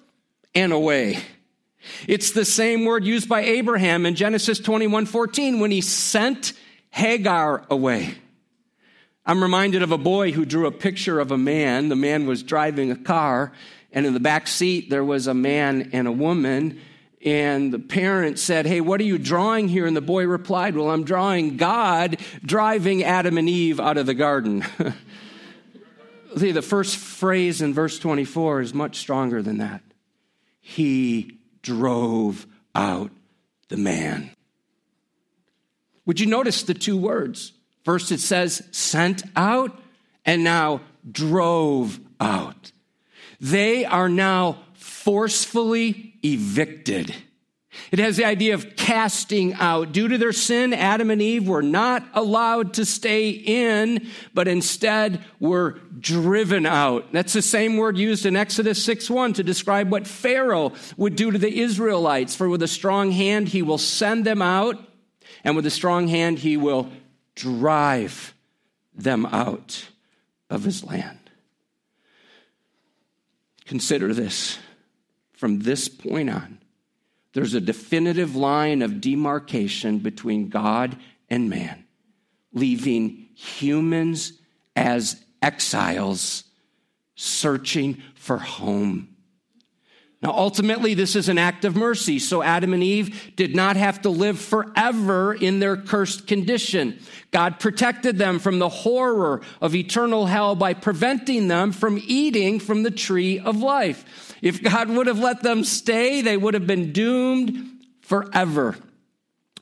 and 0.54 0.72
away. 0.72 1.18
It's 2.06 2.32
the 2.32 2.44
same 2.44 2.84
word 2.84 3.04
used 3.04 3.28
by 3.28 3.40
Abraham 3.42 4.06
in 4.06 4.14
Genesis 4.14 4.58
21 4.58 5.06
14 5.06 5.60
when 5.60 5.70
he 5.70 5.80
sent 5.80 6.52
Hagar 6.90 7.64
away. 7.70 8.14
I'm 9.24 9.42
reminded 9.42 9.82
of 9.82 9.92
a 9.92 9.98
boy 9.98 10.32
who 10.32 10.44
drew 10.44 10.66
a 10.66 10.72
picture 10.72 11.20
of 11.20 11.30
a 11.30 11.38
man. 11.38 11.88
The 11.88 11.96
man 11.96 12.26
was 12.26 12.42
driving 12.42 12.90
a 12.90 12.96
car, 12.96 13.52
and 13.92 14.06
in 14.06 14.14
the 14.14 14.20
back 14.20 14.48
seat 14.48 14.90
there 14.90 15.04
was 15.04 15.26
a 15.26 15.34
man 15.34 15.90
and 15.92 16.06
a 16.06 16.12
woman 16.12 16.80
and 17.22 17.72
the 17.72 17.78
parent 17.78 18.38
said 18.38 18.66
hey 18.66 18.80
what 18.80 19.00
are 19.00 19.04
you 19.04 19.18
drawing 19.18 19.68
here 19.68 19.86
and 19.86 19.96
the 19.96 20.00
boy 20.00 20.24
replied 20.24 20.74
well 20.74 20.90
i'm 20.90 21.04
drawing 21.04 21.56
god 21.56 22.18
driving 22.44 23.04
adam 23.04 23.36
and 23.36 23.48
eve 23.48 23.78
out 23.78 23.98
of 23.98 24.06
the 24.06 24.14
garden 24.14 24.64
see 26.36 26.52
the 26.52 26.62
first 26.62 26.96
phrase 26.96 27.60
in 27.60 27.74
verse 27.74 27.98
24 27.98 28.62
is 28.62 28.74
much 28.74 28.96
stronger 28.96 29.42
than 29.42 29.58
that 29.58 29.82
he 30.70 31.36
drove 31.62 32.46
out 32.76 33.10
the 33.70 33.76
man. 33.76 34.30
Would 36.06 36.20
you 36.20 36.26
notice 36.26 36.62
the 36.62 36.74
two 36.74 36.96
words? 36.96 37.52
First 37.84 38.12
it 38.12 38.20
says 38.20 38.62
sent 38.70 39.24
out 39.34 39.76
and 40.24 40.44
now 40.44 40.82
drove 41.10 41.98
out. 42.20 42.70
They 43.40 43.84
are 43.84 44.08
now 44.08 44.58
forcefully 44.74 46.14
evicted. 46.24 47.14
It 47.92 48.00
has 48.00 48.16
the 48.16 48.24
idea 48.24 48.54
of 48.54 48.76
casting 48.76 49.54
out. 49.54 49.92
Due 49.92 50.08
to 50.08 50.18
their 50.18 50.32
sin, 50.32 50.72
Adam 50.72 51.10
and 51.10 51.22
Eve 51.22 51.48
were 51.48 51.62
not 51.62 52.04
allowed 52.14 52.74
to 52.74 52.84
stay 52.84 53.30
in, 53.30 54.08
but 54.34 54.48
instead 54.48 55.24
were 55.38 55.78
driven 55.98 56.66
out. 56.66 57.12
That's 57.12 57.32
the 57.32 57.42
same 57.42 57.76
word 57.76 57.96
used 57.96 58.26
in 58.26 58.36
Exodus 58.36 58.82
6 58.84 59.08
1 59.08 59.34
to 59.34 59.44
describe 59.44 59.90
what 59.90 60.06
Pharaoh 60.06 60.72
would 60.96 61.14
do 61.14 61.30
to 61.30 61.38
the 61.38 61.60
Israelites. 61.60 62.34
For 62.34 62.48
with 62.48 62.62
a 62.62 62.68
strong 62.68 63.12
hand, 63.12 63.48
he 63.48 63.62
will 63.62 63.78
send 63.78 64.24
them 64.24 64.42
out, 64.42 64.76
and 65.44 65.54
with 65.54 65.66
a 65.66 65.70
strong 65.70 66.08
hand, 66.08 66.40
he 66.40 66.56
will 66.56 66.90
drive 67.36 68.34
them 68.94 69.26
out 69.26 69.88
of 70.48 70.64
his 70.64 70.84
land. 70.84 71.18
Consider 73.64 74.12
this 74.12 74.58
from 75.32 75.60
this 75.60 75.88
point 75.88 76.28
on, 76.28 76.59
there's 77.32 77.54
a 77.54 77.60
definitive 77.60 78.34
line 78.34 78.82
of 78.82 79.00
demarcation 79.00 79.98
between 79.98 80.48
God 80.48 80.96
and 81.28 81.48
man, 81.48 81.84
leaving 82.52 83.28
humans 83.34 84.32
as 84.74 85.22
exiles 85.40 86.44
searching 87.14 88.02
for 88.14 88.38
home. 88.38 89.09
Now, 90.22 90.32
ultimately, 90.32 90.92
this 90.92 91.16
is 91.16 91.30
an 91.30 91.38
act 91.38 91.64
of 91.64 91.76
mercy. 91.76 92.18
So 92.18 92.42
Adam 92.42 92.74
and 92.74 92.82
Eve 92.82 93.32
did 93.36 93.56
not 93.56 93.76
have 93.76 94.02
to 94.02 94.10
live 94.10 94.38
forever 94.38 95.32
in 95.32 95.60
their 95.60 95.78
cursed 95.78 96.26
condition. 96.26 96.98
God 97.30 97.58
protected 97.58 98.18
them 98.18 98.38
from 98.38 98.58
the 98.58 98.68
horror 98.68 99.40
of 99.62 99.74
eternal 99.74 100.26
hell 100.26 100.54
by 100.54 100.74
preventing 100.74 101.48
them 101.48 101.72
from 101.72 101.98
eating 102.04 102.60
from 102.60 102.82
the 102.82 102.90
tree 102.90 103.38
of 103.38 103.62
life. 103.62 104.36
If 104.42 104.62
God 104.62 104.90
would 104.90 105.06
have 105.06 105.18
let 105.18 105.42
them 105.42 105.64
stay, 105.64 106.20
they 106.20 106.36
would 106.36 106.52
have 106.52 106.66
been 106.66 106.92
doomed 106.92 107.86
forever. 108.02 108.76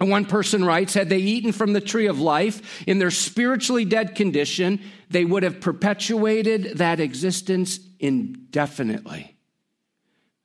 One 0.00 0.24
person 0.24 0.64
writes, 0.64 0.94
had 0.94 1.08
they 1.08 1.18
eaten 1.18 1.52
from 1.52 1.72
the 1.72 1.80
tree 1.80 2.06
of 2.06 2.20
life 2.20 2.84
in 2.86 2.98
their 2.98 3.10
spiritually 3.10 3.84
dead 3.84 4.16
condition, 4.16 4.80
they 5.08 5.24
would 5.24 5.44
have 5.44 5.60
perpetuated 5.60 6.78
that 6.78 6.98
existence 6.98 7.78
indefinitely. 8.00 9.37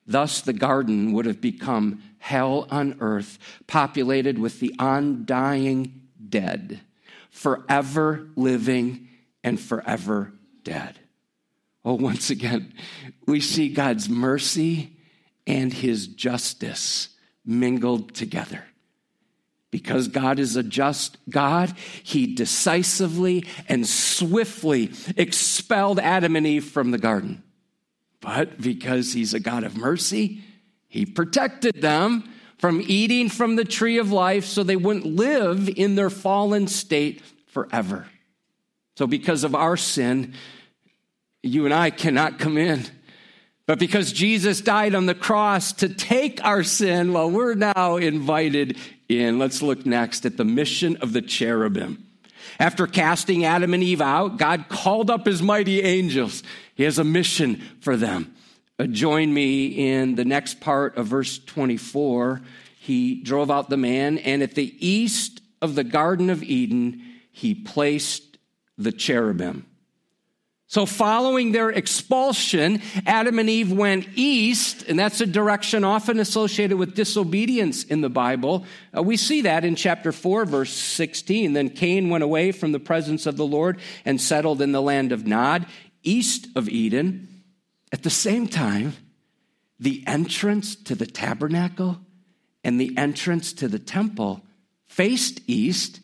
Thus, 0.05 0.41
the 0.41 0.53
garden 0.53 1.13
would 1.13 1.25
have 1.25 1.41
become 1.41 2.03
hell 2.19 2.67
on 2.69 2.98
earth, 3.00 3.39
populated 3.67 4.38
with 4.38 4.60
the 4.60 4.75
undying 4.79 6.01
dead, 6.29 6.81
forever 7.29 8.27
living 8.36 9.07
and 9.43 9.60
forever 9.60 10.33
dead. 10.63 11.00
Oh, 11.86 11.95
once 11.95 12.29
again, 12.29 12.74
we 13.25 13.41
see 13.41 13.69
God's 13.69 14.10
mercy 14.10 14.95
and 15.45 15.74
his 15.74 16.07
justice 16.07 17.10
mingled 17.45 18.13
together. 18.13 18.63
Because 19.69 20.07
God 20.07 20.38
is 20.38 20.55
a 20.55 20.63
just 20.63 21.17
God, 21.29 21.74
he 22.03 22.36
decisively 22.36 23.45
and 23.67 23.88
swiftly 23.88 24.91
expelled 25.17 26.00
Adam 26.00 26.36
and 26.36 26.45
Eve 26.45 26.65
from 26.65 26.91
the 26.91 27.00
garden. 27.00 27.43
But 28.24 28.62
because 28.62 29.12
he's 29.12 29.34
a 29.34 29.39
God 29.39 29.65
of 29.65 29.75
mercy, 29.75 30.42
he 30.88 31.06
protected 31.06 31.82
them 31.82 32.24
from 32.58 32.82
eating 32.88 33.27
from 33.27 33.58
the 33.58 33.65
tree 33.65 33.98
of 33.98 34.13
life 34.13 34.46
so 34.46 34.63
they 34.63 34.77
wouldn't 34.77 35.06
live 35.06 35.68
in 35.68 35.96
their 35.96 36.10
fallen 36.10 36.68
state 36.68 37.22
forever. 37.48 38.08
So, 38.98 39.08
because 39.08 39.44
of 39.44 39.56
our 39.56 39.75
sin, 39.75 40.36
you 41.42 41.65
and 41.65 41.74
I 41.74 41.89
cannot 41.89 42.39
come 42.39 42.58
in. 42.58 42.86
But 43.65 43.77
because 43.77 44.13
Jesus 44.13 44.62
died 44.62 44.96
on 44.96 45.06
the 45.06 45.15
cross 45.15 45.74
to 45.74 45.89
take 45.89 46.44
our 46.46 46.63
sin, 46.63 47.12
well, 47.12 47.30
we're 47.30 47.56
now 47.56 47.98
invited 47.98 48.77
in. 49.10 49.38
Let's 49.38 49.62
look 49.62 49.86
next 49.86 50.25
at 50.25 50.38
the 50.38 50.46
mission 50.46 50.96
of 50.98 51.12
the 51.12 51.22
cherubim. 51.22 52.06
After 52.60 52.88
casting 52.88 53.46
Adam 53.46 53.74
and 53.74 53.84
Eve 53.84 54.02
out, 54.02 54.38
God 54.38 54.70
called 54.70 55.10
up 55.10 55.26
his 55.26 55.42
mighty 55.42 55.82
angels. 55.82 56.44
He 56.76 56.84
has 56.84 57.00
a 57.00 57.04
mission 57.04 57.62
for 57.82 57.98
them. 57.98 58.36
Uh, 58.80 58.86
join 58.88 59.34
me 59.34 59.68
in 59.68 60.16
the 60.16 60.26
next 60.26 60.60
part 60.60 60.98
of 60.98 61.08
verse 61.08 61.40
24. 61.40 62.42
He 62.80 63.22
drove 63.22 63.52
out 63.52 63.70
the 63.70 63.78
man, 63.78 64.18
and 64.18 64.42
at 64.42 64.56
the 64.56 64.76
east 64.86 65.42
of 65.62 65.76
the 65.76 65.84
Garden 65.84 66.30
of 66.30 66.44
Eden, 66.44 67.02
he 67.32 67.54
placed 67.54 68.38
the 68.78 68.92
cherubim. 68.92 69.66
So, 70.74 70.88
following 70.88 71.51
their 71.51 71.70
expulsion, 71.70 72.82
Adam 73.06 73.38
and 73.38 73.48
Eve 73.48 73.72
went 73.72 74.08
east, 74.15 74.82
and 74.88 74.98
that's 74.98 75.22
a 75.22 75.27
direction 75.27 75.84
often 75.84 76.18
associated 76.18 76.77
with 76.77 76.96
disobedience 76.96 77.84
in 77.84 78.01
the 78.01 78.10
Bible. 78.10 78.65
Uh, 78.98 79.03
we 79.03 79.15
see 79.15 79.42
that 79.42 79.65
in 79.65 79.75
chapter 79.75 80.12
4, 80.12 80.46
verse 80.46 80.74
16. 80.74 81.53
Then 81.53 81.70
Cain 81.70 82.10
went 82.10 82.24
away 82.24 82.51
from 82.51 82.72
the 82.72 82.80
presence 82.80 83.27
of 83.27 83.38
the 83.38 83.46
Lord 83.46 83.80
and 84.03 84.20
settled 84.20 84.63
in 84.63 84.72
the 84.72 84.82
land 84.82 85.12
of 85.12 85.27
Nod, 85.27 85.68
east 86.01 86.48
of 86.56 86.68
Eden. 86.68 87.44
At 87.92 88.01
the 88.01 88.10
same 88.10 88.48
time, 88.48 88.94
the 89.80 90.03
entrance 90.08 90.75
to 90.75 90.96
the 90.96 91.06
tabernacle 91.06 92.00
and 92.63 92.82
the 92.82 92.98
entrance 92.98 93.53
to 93.53 93.68
the 93.68 93.77
temple 93.77 94.42
faced 94.88 95.39
east 95.46 96.00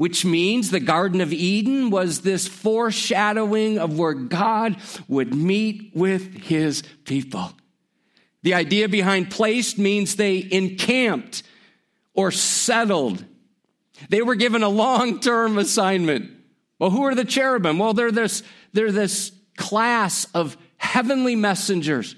which 0.00 0.24
means 0.24 0.70
the 0.70 0.80
Garden 0.80 1.20
of 1.20 1.30
Eden 1.30 1.90
was 1.90 2.22
this 2.22 2.48
foreshadowing 2.48 3.78
of 3.78 3.98
where 3.98 4.14
God 4.14 4.78
would 5.08 5.34
meet 5.34 5.90
with 5.94 6.42
his 6.44 6.82
people. 7.04 7.52
The 8.42 8.54
idea 8.54 8.88
behind 8.88 9.30
placed 9.30 9.76
means 9.76 10.16
they 10.16 10.48
encamped 10.50 11.42
or 12.14 12.30
settled. 12.30 13.22
They 14.08 14.22
were 14.22 14.36
given 14.36 14.62
a 14.62 14.70
long 14.70 15.20
term 15.20 15.58
assignment. 15.58 16.30
Well, 16.78 16.88
who 16.88 17.02
are 17.04 17.14
the 17.14 17.26
cherubim? 17.26 17.78
Well, 17.78 17.92
they're 17.92 18.10
this, 18.10 18.42
they're 18.72 18.92
this 18.92 19.32
class 19.58 20.26
of 20.32 20.56
heavenly 20.78 21.36
messengers. 21.36 22.16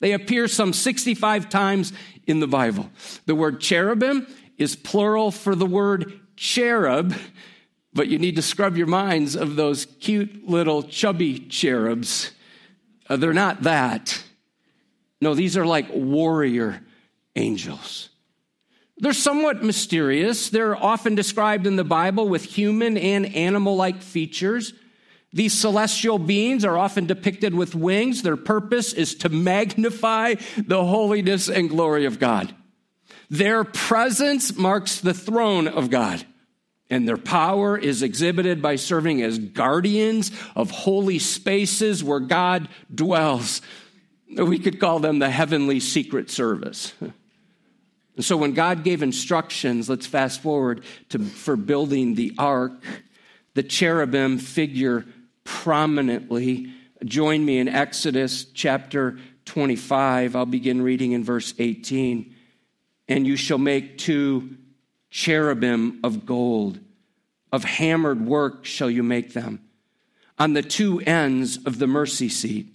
They 0.00 0.14
appear 0.14 0.48
some 0.48 0.72
65 0.72 1.48
times 1.48 1.92
in 2.26 2.40
the 2.40 2.48
Bible. 2.48 2.90
The 3.26 3.36
word 3.36 3.60
cherubim 3.60 4.26
is 4.58 4.74
plural 4.74 5.30
for 5.30 5.54
the 5.54 5.64
word 5.64 6.22
cherub, 6.36 7.14
but 7.92 8.08
you 8.08 8.18
need 8.18 8.36
to 8.36 8.42
scrub 8.42 8.76
your 8.76 8.86
minds 8.86 9.36
of 9.36 9.56
those 9.56 9.86
cute 10.00 10.48
little 10.48 10.82
chubby 10.82 11.38
cherubs. 11.38 12.32
Uh, 13.08 13.16
they're 13.16 13.32
not 13.32 13.62
that. 13.62 14.22
No, 15.20 15.34
these 15.34 15.56
are 15.56 15.66
like 15.66 15.86
warrior 15.90 16.80
angels. 17.36 18.10
They're 18.98 19.12
somewhat 19.12 19.62
mysterious. 19.62 20.50
They're 20.50 20.76
often 20.76 21.14
described 21.14 21.66
in 21.66 21.76
the 21.76 21.84
Bible 21.84 22.28
with 22.28 22.44
human 22.44 22.96
and 22.96 23.26
animal 23.34 23.76
like 23.76 24.02
features. 24.02 24.72
These 25.32 25.52
celestial 25.52 26.20
beings 26.20 26.64
are 26.64 26.78
often 26.78 27.06
depicted 27.06 27.54
with 27.54 27.74
wings. 27.74 28.22
Their 28.22 28.36
purpose 28.36 28.92
is 28.92 29.16
to 29.16 29.28
magnify 29.28 30.34
the 30.56 30.84
holiness 30.84 31.48
and 31.48 31.68
glory 31.68 32.04
of 32.04 32.20
God. 32.20 32.54
Their 33.30 33.64
presence 33.64 34.56
marks 34.56 35.00
the 35.00 35.14
throne 35.14 35.66
of 35.66 35.90
God, 35.90 36.24
and 36.90 37.08
their 37.08 37.16
power 37.16 37.76
is 37.76 38.02
exhibited 38.02 38.60
by 38.60 38.76
serving 38.76 39.22
as 39.22 39.38
guardians 39.38 40.30
of 40.54 40.70
holy 40.70 41.18
spaces 41.18 42.04
where 42.04 42.20
God 42.20 42.68
dwells. 42.94 43.62
We 44.36 44.58
could 44.58 44.80
call 44.80 44.98
them 44.98 45.18
the 45.18 45.30
heavenly 45.30 45.80
secret 45.80 46.30
service. 46.30 46.92
And 47.00 48.24
so 48.24 48.36
when 48.36 48.52
God 48.52 48.84
gave 48.84 49.02
instructions, 49.02 49.88
let's 49.88 50.06
fast 50.06 50.40
forward 50.40 50.84
to 51.08 51.18
for 51.18 51.56
building 51.56 52.14
the 52.14 52.32
ark, 52.38 52.72
the 53.54 53.62
cherubim 53.62 54.38
figure 54.38 55.04
prominently. 55.42 56.72
Join 57.04 57.44
me 57.44 57.58
in 57.58 57.68
Exodus 57.68 58.44
chapter 58.44 59.18
25. 59.46 60.36
I'll 60.36 60.46
begin 60.46 60.82
reading 60.82 61.12
in 61.12 61.24
verse 61.24 61.54
18 61.58 62.34
and 63.08 63.26
you 63.26 63.36
shall 63.36 63.58
make 63.58 63.98
two 63.98 64.56
cherubim 65.14 66.00
of 66.02 66.26
gold. 66.26 66.80
Of 67.52 67.62
hammered 67.62 68.26
work 68.26 68.64
shall 68.64 68.90
you 68.90 69.04
make 69.04 69.32
them 69.32 69.60
on 70.36 70.54
the 70.54 70.62
two 70.62 71.00
ends 71.02 71.56
of 71.64 71.78
the 71.78 71.86
mercy 71.86 72.28
seat. 72.28 72.66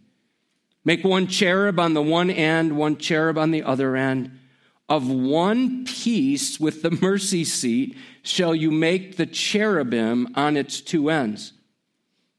Make 0.85 1.03
one 1.03 1.27
cherub 1.27 1.77
on 1.77 1.93
the 1.93 2.01
one 2.01 2.29
end, 2.29 2.77
one 2.77 2.95
cherub 2.95 3.37
on 3.37 3.51
the 3.51 3.63
other 3.63 3.97
end. 3.97 4.39
Of 4.87 5.09
one 5.09 5.83
piece 5.83 6.57
with 6.57 6.81
the 6.81 6.91
mercy 7.01 7.43
seat 7.43 7.97
shall 8.23 8.55
you 8.55 8.71
make 8.71 9.17
the 9.17 9.25
cherubim 9.25 10.29
on 10.35 10.55
its 10.55 10.79
two 10.79 11.09
ends. 11.09 11.51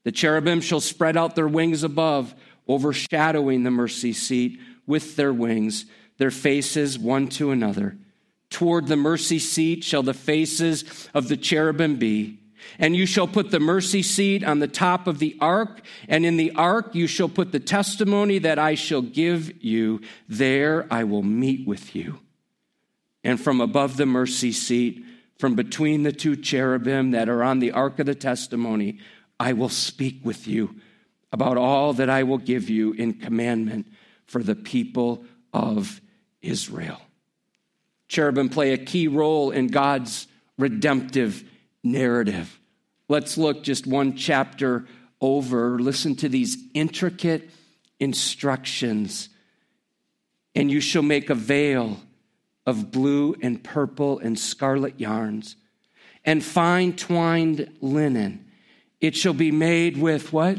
The 0.04 0.12
cherubim 0.12 0.62
shall 0.62 0.80
spread 0.80 1.18
out 1.18 1.36
their 1.36 1.46
wings 1.46 1.82
above, 1.82 2.34
overshadowing 2.66 3.64
the 3.64 3.70
mercy 3.70 4.14
seat 4.14 4.58
with 4.86 5.16
their 5.16 5.34
wings 5.34 5.84
their 6.16 6.30
faces 6.30 6.98
one 6.98 7.28
to 7.28 7.50
another. 7.50 7.96
Toward 8.50 8.88
the 8.88 8.96
mercy 8.96 9.38
seat 9.38 9.84
shall 9.84 10.02
the 10.02 10.14
faces 10.14 11.08
of 11.14 11.28
the 11.28 11.36
cherubim 11.36 11.96
be. 11.96 12.38
And 12.78 12.94
you 12.94 13.06
shall 13.06 13.26
put 13.26 13.50
the 13.50 13.60
mercy 13.60 14.02
seat 14.02 14.44
on 14.44 14.58
the 14.58 14.68
top 14.68 15.06
of 15.06 15.18
the 15.18 15.36
ark, 15.40 15.80
and 16.08 16.26
in 16.26 16.36
the 16.36 16.52
ark 16.52 16.94
you 16.94 17.06
shall 17.06 17.28
put 17.28 17.52
the 17.52 17.60
testimony 17.60 18.38
that 18.38 18.58
I 18.58 18.74
shall 18.74 19.02
give 19.02 19.64
you. 19.64 20.00
There 20.28 20.86
I 20.90 21.04
will 21.04 21.22
meet 21.22 21.66
with 21.66 21.94
you. 21.94 22.20
And 23.24 23.40
from 23.40 23.60
above 23.60 23.96
the 23.96 24.06
mercy 24.06 24.52
seat, 24.52 25.04
from 25.38 25.54
between 25.54 26.02
the 26.02 26.12
two 26.12 26.36
cherubim 26.36 27.12
that 27.12 27.28
are 27.28 27.42
on 27.42 27.60
the 27.60 27.72
ark 27.72 27.98
of 27.98 28.06
the 28.06 28.14
testimony, 28.14 28.98
I 29.38 29.54
will 29.54 29.70
speak 29.70 30.20
with 30.22 30.46
you 30.46 30.74
about 31.32 31.56
all 31.56 31.94
that 31.94 32.10
I 32.10 32.24
will 32.24 32.38
give 32.38 32.68
you 32.68 32.92
in 32.92 33.14
commandment 33.14 33.86
for 34.26 34.42
the 34.42 34.54
people 34.54 35.24
of 35.52 36.00
Israel. 36.42 37.00
Cherubim 38.10 38.48
play 38.48 38.72
a 38.72 38.78
key 38.78 39.06
role 39.06 39.52
in 39.52 39.68
God's 39.68 40.26
redemptive 40.58 41.44
narrative. 41.84 42.58
Let's 43.08 43.38
look 43.38 43.62
just 43.62 43.86
one 43.86 44.16
chapter 44.16 44.86
over. 45.20 45.78
Listen 45.78 46.16
to 46.16 46.28
these 46.28 46.58
intricate 46.74 47.50
instructions. 48.00 49.28
And 50.56 50.72
you 50.72 50.80
shall 50.80 51.04
make 51.04 51.30
a 51.30 51.36
veil 51.36 52.00
of 52.66 52.90
blue 52.90 53.36
and 53.42 53.62
purple 53.62 54.18
and 54.18 54.36
scarlet 54.36 54.98
yarns 54.98 55.54
and 56.24 56.42
fine 56.42 56.96
twined 56.96 57.70
linen. 57.80 58.44
It 59.00 59.14
shall 59.14 59.34
be 59.34 59.52
made 59.52 59.96
with 59.96 60.32
what? 60.32 60.58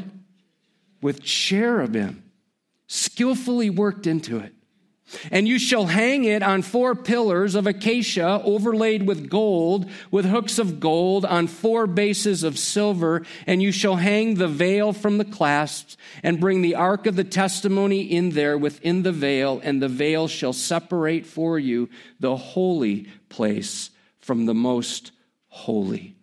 With 1.02 1.22
cherubim, 1.22 2.22
skillfully 2.86 3.68
worked 3.68 4.06
into 4.06 4.38
it. 4.38 4.54
And 5.30 5.46
you 5.46 5.58
shall 5.58 5.86
hang 5.86 6.24
it 6.24 6.42
on 6.42 6.62
four 6.62 6.94
pillars 6.94 7.54
of 7.54 7.66
acacia 7.66 8.40
overlaid 8.44 9.06
with 9.06 9.28
gold, 9.28 9.88
with 10.10 10.24
hooks 10.24 10.58
of 10.58 10.80
gold 10.80 11.24
on 11.24 11.46
four 11.46 11.86
bases 11.86 12.42
of 12.42 12.58
silver. 12.58 13.22
And 13.46 13.62
you 13.62 13.72
shall 13.72 13.96
hang 13.96 14.34
the 14.34 14.48
veil 14.48 14.92
from 14.92 15.18
the 15.18 15.24
clasps 15.24 15.96
and 16.22 16.40
bring 16.40 16.62
the 16.62 16.74
ark 16.74 17.06
of 17.06 17.16
the 17.16 17.24
testimony 17.24 18.02
in 18.02 18.30
there 18.30 18.56
within 18.56 19.02
the 19.02 19.12
veil. 19.12 19.60
And 19.62 19.82
the 19.82 19.88
veil 19.88 20.28
shall 20.28 20.52
separate 20.52 21.26
for 21.26 21.58
you 21.58 21.88
the 22.20 22.36
holy 22.36 23.08
place 23.28 23.90
from 24.18 24.46
the 24.46 24.54
most 24.54 25.12
holy. 25.48 26.16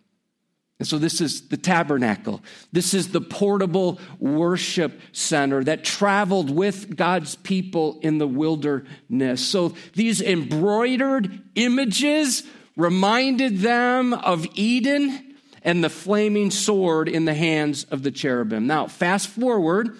And 0.80 0.88
so, 0.88 0.96
this 0.96 1.20
is 1.20 1.42
the 1.48 1.58
tabernacle. 1.58 2.40
This 2.72 2.94
is 2.94 3.08
the 3.12 3.20
portable 3.20 4.00
worship 4.18 4.98
center 5.12 5.62
that 5.64 5.84
traveled 5.84 6.48
with 6.48 6.96
God's 6.96 7.36
people 7.36 8.00
in 8.00 8.16
the 8.16 8.26
wilderness. 8.26 9.46
So, 9.46 9.74
these 9.92 10.22
embroidered 10.22 11.42
images 11.54 12.44
reminded 12.78 13.58
them 13.58 14.14
of 14.14 14.46
Eden 14.54 15.36
and 15.62 15.84
the 15.84 15.90
flaming 15.90 16.50
sword 16.50 17.10
in 17.10 17.26
the 17.26 17.34
hands 17.34 17.84
of 17.84 18.02
the 18.02 18.10
cherubim. 18.10 18.66
Now, 18.66 18.86
fast 18.86 19.28
forward, 19.28 19.94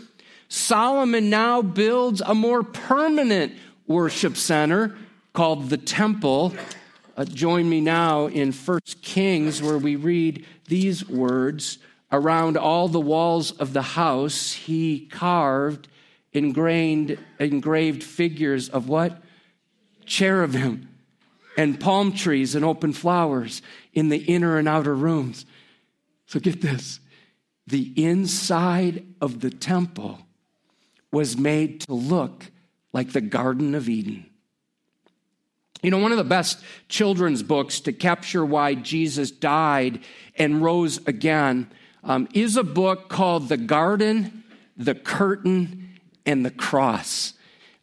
Solomon 0.49 1.29
now 1.29 1.61
builds 1.61 2.23
a 2.23 2.35
more 2.35 2.62
permanent 2.62 3.53
worship 3.87 4.35
center 4.35 4.97
called 5.35 5.69
the 5.69 5.77
temple 5.77 6.55
uh, 7.21 7.25
join 7.27 7.69
me 7.69 7.83
now 7.83 8.29
in 8.29 8.51
First 8.51 9.03
Kings, 9.03 9.61
where 9.61 9.77
we 9.77 9.95
read 9.95 10.47
these 10.71 11.07
words 11.07 11.79
Around 12.13 12.57
all 12.57 12.89
the 12.89 13.01
walls 13.01 13.53
of 13.53 13.73
the 13.73 13.83
house, 13.83 14.53
he 14.53 15.07
carved, 15.07 15.87
engraved, 16.33 17.19
engraved 17.39 18.03
figures 18.03 18.69
of 18.69 18.89
what? 18.89 19.23
Cherubim 20.07 20.89
and 21.57 21.79
palm 21.79 22.13
trees 22.13 22.57
and 22.57 22.65
open 22.65 22.93
flowers 22.93 23.63
in 23.93 24.09
the 24.09 24.19
inner 24.19 24.59
and 24.59 24.69
outer 24.69 24.95
rooms. 24.95 25.47
So 26.27 26.41
get 26.41 26.61
this 26.61 26.99
the 27.67 27.93
inside 27.97 29.07
of 29.21 29.41
the 29.41 29.51
temple 29.51 30.19
was 31.13 31.37
made 31.37 31.83
to 31.83 31.95
look 31.95 32.51
like 32.93 33.13
the 33.13 33.21
Garden 33.21 33.77
of 33.77 33.89
Eden. 33.89 34.30
You 35.83 35.90
know, 35.90 35.99
one 35.99 36.12
of 36.12 36.19
the 36.19 36.25
best 36.25 36.62
children's 36.88 37.43
books 37.43 37.81
to 37.81 37.93
capture 37.93 38.45
why 38.45 38.75
Jesus 38.75 39.31
died 39.31 40.01
and 40.37 40.62
rose 40.62 40.99
again 41.07 41.71
um, 42.05 42.29
is 42.35 42.57
a 42.57 42.64
book 42.64 43.09
called 43.09 43.49
The 43.49 43.57
Garden, 43.57 44.45
The 44.77 44.95
Curtain, 44.95 45.99
and 46.27 46.45
the 46.45 46.51
Cross. 46.51 47.35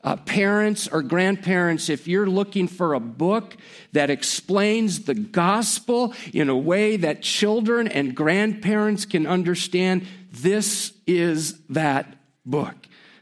Uh, 0.03 0.15
parents 0.15 0.87
or 0.87 1.01
grandparents, 1.01 1.89
if 1.89 2.07
you're 2.07 2.29
looking 2.29 2.67
for 2.67 2.93
a 2.93 2.99
book 2.99 3.57
that 3.91 4.09
explains 4.09 5.03
the 5.03 5.15
gospel 5.15 6.13
in 6.33 6.49
a 6.49 6.57
way 6.57 6.97
that 6.97 7.23
children 7.23 7.87
and 7.87 8.15
grandparents 8.15 9.05
can 9.05 9.25
understand, 9.25 10.05
this 10.31 10.93
is 11.07 11.59
that 11.69 12.15
book. 12.45 12.75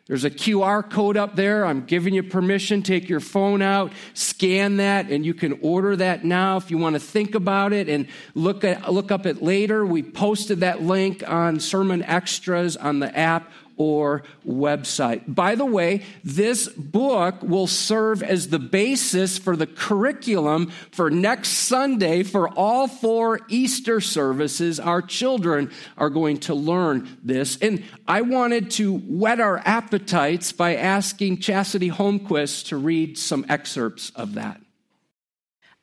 There's 0.08 0.24
a 0.24 0.30
QR 0.30 0.88
code 0.88 1.18
up 1.18 1.36
there. 1.36 1.66
I'm 1.66 1.86
giving 1.86 2.14
you 2.14 2.22
permission. 2.22 2.84
Take 2.84 3.10
your 3.10 3.20
phone 3.20 3.64
out, 3.64 3.92
scan 4.14 4.78
that, 4.78 5.10
and 5.10 5.26
you 5.26 5.34
can 5.34 5.58
order 5.64 5.96
that 5.96 6.24
now 6.24 6.58
if 6.58 6.70
you 6.70 6.78
want 6.78 6.94
to 6.94 7.00
think 7.00 7.34
about 7.34 7.74
it 7.74 7.90
and 7.90 8.08
look, 8.36 8.64
at, 8.64 8.94
look 8.94 9.12
up 9.12 9.26
it 9.26 9.42
later. 9.42 9.84
We 9.84 10.04
posted 10.04 10.60
that 10.60 10.84
link 10.84 11.28
on 11.28 11.60
Sermon 11.60 12.04
Extras 12.04 12.78
on 12.78 13.00
the 13.00 13.18
app 13.18 13.52
or 13.78 14.24
website. 14.48 15.24
By 15.28 15.56
the 15.56 15.66
way, 15.66 16.04
this 16.24 16.68
book 16.70 17.42
will 17.42 17.68
serve 17.68 18.24
as 18.24 18.50
the 18.50 18.60
basis 18.60 19.38
for 19.38 19.56
the 19.56 19.68
curriculum 19.68 20.72
for 20.92 21.10
next 21.10 21.50
Sunday 21.50 22.24
for 22.24 22.50
all 22.50 22.88
four 22.88 23.42
Easter 23.50 24.00
services. 24.02 24.80
Our 24.80 25.02
children 25.02 25.72
are 25.98 26.10
going 26.10 26.40
to 26.42 26.54
learn 26.54 27.18
this. 27.24 27.58
And 27.58 27.84
I 28.08 28.22
wanted 28.22 28.72
to 28.72 28.98
whet 28.98 29.40
our 29.40 29.60
appetites 29.66 30.52
by 30.52 30.76
asking 30.76 31.40
Chastity 31.40 31.90
Holmquist 31.90 32.68
to 32.68 32.78
read 32.78 33.18
some 33.18 33.46
excerpts 33.50 34.12
of 34.16 34.36
that. 34.36 34.62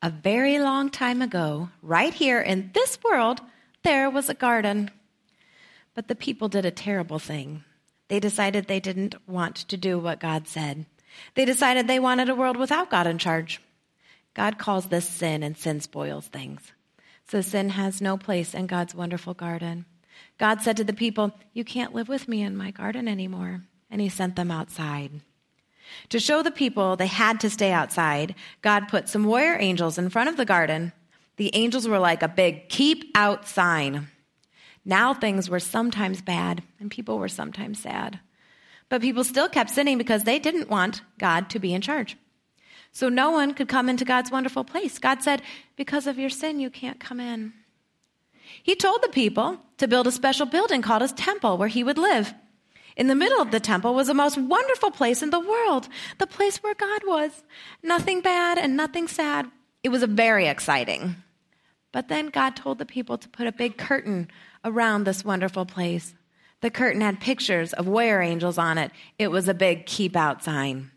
A 0.00 0.10
very 0.10 0.58
long 0.58 0.90
time 0.90 1.22
ago, 1.22 1.68
right 1.80 2.12
here 2.12 2.40
in 2.40 2.70
this 2.74 2.98
world, 3.04 3.40
there 3.84 4.10
was 4.10 4.28
a 4.28 4.34
garden. 4.34 4.90
But 5.94 6.08
the 6.08 6.14
people 6.14 6.48
did 6.48 6.64
a 6.64 6.70
terrible 6.70 7.18
thing. 7.18 7.64
They 8.08 8.20
decided 8.20 8.66
they 8.66 8.80
didn't 8.80 9.14
want 9.26 9.56
to 9.56 9.76
do 9.76 9.98
what 9.98 10.20
God 10.20 10.48
said. 10.48 10.86
They 11.34 11.44
decided 11.44 11.86
they 11.86 11.98
wanted 11.98 12.28
a 12.28 12.34
world 12.34 12.56
without 12.56 12.90
God 12.90 13.06
in 13.06 13.18
charge. 13.18 13.60
God 14.34 14.58
calls 14.58 14.86
this 14.86 15.08
sin, 15.08 15.42
and 15.42 15.56
sin 15.56 15.80
spoils 15.80 16.26
things. 16.26 16.72
So 17.28 17.40
sin 17.40 17.70
has 17.70 18.00
no 18.00 18.16
place 18.16 18.54
in 18.54 18.66
God's 18.66 18.94
wonderful 18.94 19.34
garden. 19.34 19.84
God 20.38 20.60
said 20.60 20.76
to 20.78 20.84
the 20.84 20.92
people, 20.92 21.32
You 21.52 21.64
can't 21.64 21.94
live 21.94 22.08
with 22.08 22.28
me 22.28 22.42
in 22.42 22.56
my 22.56 22.70
garden 22.70 23.08
anymore. 23.08 23.62
And 23.90 24.00
he 24.00 24.08
sent 24.08 24.36
them 24.36 24.50
outside. 24.50 25.20
To 26.08 26.18
show 26.18 26.42
the 26.42 26.50
people 26.50 26.96
they 26.96 27.06
had 27.06 27.40
to 27.40 27.50
stay 27.50 27.72
outside, 27.72 28.34
God 28.62 28.88
put 28.88 29.08
some 29.08 29.24
warrior 29.24 29.56
angels 29.60 29.98
in 29.98 30.08
front 30.08 30.30
of 30.30 30.36
the 30.36 30.46
garden. 30.46 30.92
The 31.36 31.54
angels 31.54 31.86
were 31.86 31.98
like 31.98 32.22
a 32.22 32.28
big 32.28 32.68
keep 32.68 33.10
out 33.14 33.46
sign. 33.46 34.08
Now 34.84 35.14
things 35.14 35.48
were 35.48 35.60
sometimes 35.60 36.22
bad 36.22 36.62
and 36.80 36.90
people 36.90 37.18
were 37.18 37.28
sometimes 37.28 37.78
sad. 37.78 38.20
But 38.88 39.00
people 39.00 39.24
still 39.24 39.48
kept 39.48 39.70
sinning 39.70 39.96
because 39.96 40.24
they 40.24 40.38
didn't 40.38 40.68
want 40.68 41.02
God 41.18 41.48
to 41.50 41.58
be 41.58 41.72
in 41.72 41.80
charge. 41.80 42.16
So 42.90 43.08
no 43.08 43.30
one 43.30 43.54
could 43.54 43.68
come 43.68 43.88
into 43.88 44.04
God's 44.04 44.30
wonderful 44.30 44.64
place. 44.64 44.98
God 44.98 45.22
said, 45.22 45.40
Because 45.76 46.06
of 46.06 46.18
your 46.18 46.28
sin, 46.28 46.60
you 46.60 46.68
can't 46.68 47.00
come 47.00 47.20
in. 47.20 47.54
He 48.62 48.74
told 48.74 49.02
the 49.02 49.08
people 49.08 49.58
to 49.78 49.88
build 49.88 50.06
a 50.06 50.12
special 50.12 50.44
building 50.44 50.82
called 50.82 51.00
his 51.00 51.12
temple 51.12 51.56
where 51.56 51.68
he 51.68 51.82
would 51.82 51.96
live. 51.96 52.34
In 52.94 53.06
the 53.06 53.14
middle 53.14 53.40
of 53.40 53.50
the 53.50 53.60
temple 53.60 53.94
was 53.94 54.08
the 54.08 54.14
most 54.14 54.36
wonderful 54.36 54.90
place 54.90 55.22
in 55.22 55.30
the 55.30 55.40
world, 55.40 55.88
the 56.18 56.26
place 56.26 56.58
where 56.58 56.74
God 56.74 57.02
was. 57.06 57.42
Nothing 57.82 58.20
bad 58.20 58.58
and 58.58 58.76
nothing 58.76 59.08
sad. 59.08 59.50
It 59.82 59.88
was 59.88 60.02
very 60.02 60.46
exciting. 60.46 61.16
But 61.92 62.08
then 62.08 62.28
God 62.28 62.56
told 62.56 62.78
the 62.78 62.86
people 62.86 63.16
to 63.18 63.28
put 63.28 63.46
a 63.46 63.52
big 63.52 63.78
curtain 63.78 64.28
around 64.64 65.04
this 65.04 65.24
wonderful 65.24 65.66
place. 65.66 66.14
The 66.60 66.70
curtain 66.70 67.00
had 67.00 67.20
pictures 67.20 67.72
of 67.72 67.88
warrior 67.88 68.20
angels 68.22 68.58
on 68.58 68.78
it. 68.78 68.92
It 69.18 69.30
was 69.30 69.48
a 69.48 69.54
big 69.54 69.86
keep 69.86 70.16
out 70.16 70.44
sign. 70.44 70.90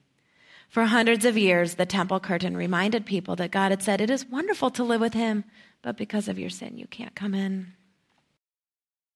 For 0.69 0.85
hundreds 0.85 1.25
of 1.25 1.37
years, 1.37 1.75
the 1.75 1.85
temple 1.85 2.19
curtain 2.19 2.55
reminded 2.55 3.05
people 3.05 3.35
that 3.37 3.51
God 3.51 3.71
had 3.71 3.81
said, 3.81 4.01
It 4.01 4.09
is 4.09 4.25
wonderful 4.25 4.69
to 4.71 4.83
live 4.83 5.01
with 5.01 5.13
Him, 5.13 5.45
but 5.81 5.97
because 5.97 6.27
of 6.27 6.37
your 6.37 6.49
sin, 6.49 6.77
you 6.77 6.85
can't 6.87 7.15
come 7.15 7.33
in. 7.33 7.73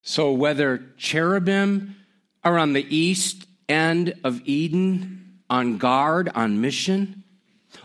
So, 0.02 0.32
whether 0.32 0.84
cherubim 0.98 1.96
are 2.44 2.58
on 2.58 2.74
the 2.74 2.96
east 2.96 3.46
end 3.68 4.14
of 4.24 4.42
Eden, 4.46 5.40
on 5.50 5.78
guard, 5.78 6.30
on 6.34 6.62
mission, 6.62 7.24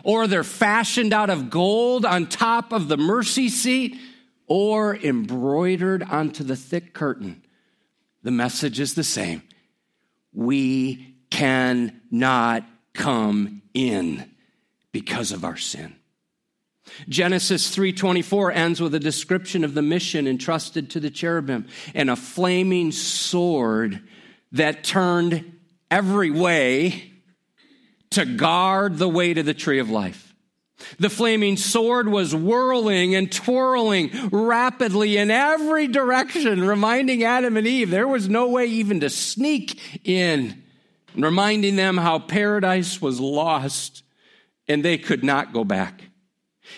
or 0.02 0.26
they're 0.26 0.44
fashioned 0.44 1.12
out 1.12 1.28
of 1.28 1.50
gold 1.50 2.04
on 2.04 2.26
top 2.26 2.72
of 2.72 2.88
the 2.88 2.96
mercy 2.96 3.48
seat, 3.48 3.96
or 4.46 4.96
embroidered 4.96 6.02
onto 6.02 6.44
the 6.44 6.56
thick 6.56 6.92
curtain, 6.94 7.42
the 8.22 8.30
message 8.30 8.80
is 8.80 8.94
the 8.94 9.04
same. 9.04 9.42
We 10.32 11.16
cannot 11.30 12.64
come 12.92 13.62
in 13.72 14.30
because 14.92 15.32
of 15.32 15.44
our 15.44 15.56
sin. 15.56 15.96
Genesis 17.08 17.74
3:24 17.74 18.52
ends 18.52 18.80
with 18.80 18.94
a 18.94 19.00
description 19.00 19.64
of 19.64 19.74
the 19.74 19.82
mission 19.82 20.26
entrusted 20.26 20.90
to 20.90 21.00
the 21.00 21.10
cherubim 21.10 21.66
and 21.94 22.10
a 22.10 22.16
flaming 22.16 22.92
sword 22.92 24.00
that 24.52 24.84
turned 24.84 25.58
every 25.90 26.30
way 26.30 27.10
to 28.10 28.24
guard 28.24 28.98
the 28.98 29.08
way 29.08 29.34
to 29.34 29.42
the 29.42 29.54
tree 29.54 29.78
of 29.78 29.90
life. 29.90 30.23
The 30.98 31.10
flaming 31.10 31.56
sword 31.56 32.08
was 32.08 32.34
whirling 32.34 33.14
and 33.14 33.30
twirling 33.30 34.10
rapidly 34.30 35.16
in 35.16 35.30
every 35.30 35.86
direction, 35.88 36.66
reminding 36.66 37.24
Adam 37.24 37.56
and 37.56 37.66
Eve 37.66 37.90
there 37.90 38.08
was 38.08 38.28
no 38.28 38.48
way 38.48 38.66
even 38.66 39.00
to 39.00 39.10
sneak 39.10 39.80
in, 40.04 40.62
reminding 41.16 41.76
them 41.76 41.96
how 41.96 42.18
paradise 42.18 43.00
was 43.00 43.20
lost 43.20 44.02
and 44.68 44.84
they 44.84 44.98
could 44.98 45.24
not 45.24 45.52
go 45.52 45.64
back. 45.64 46.02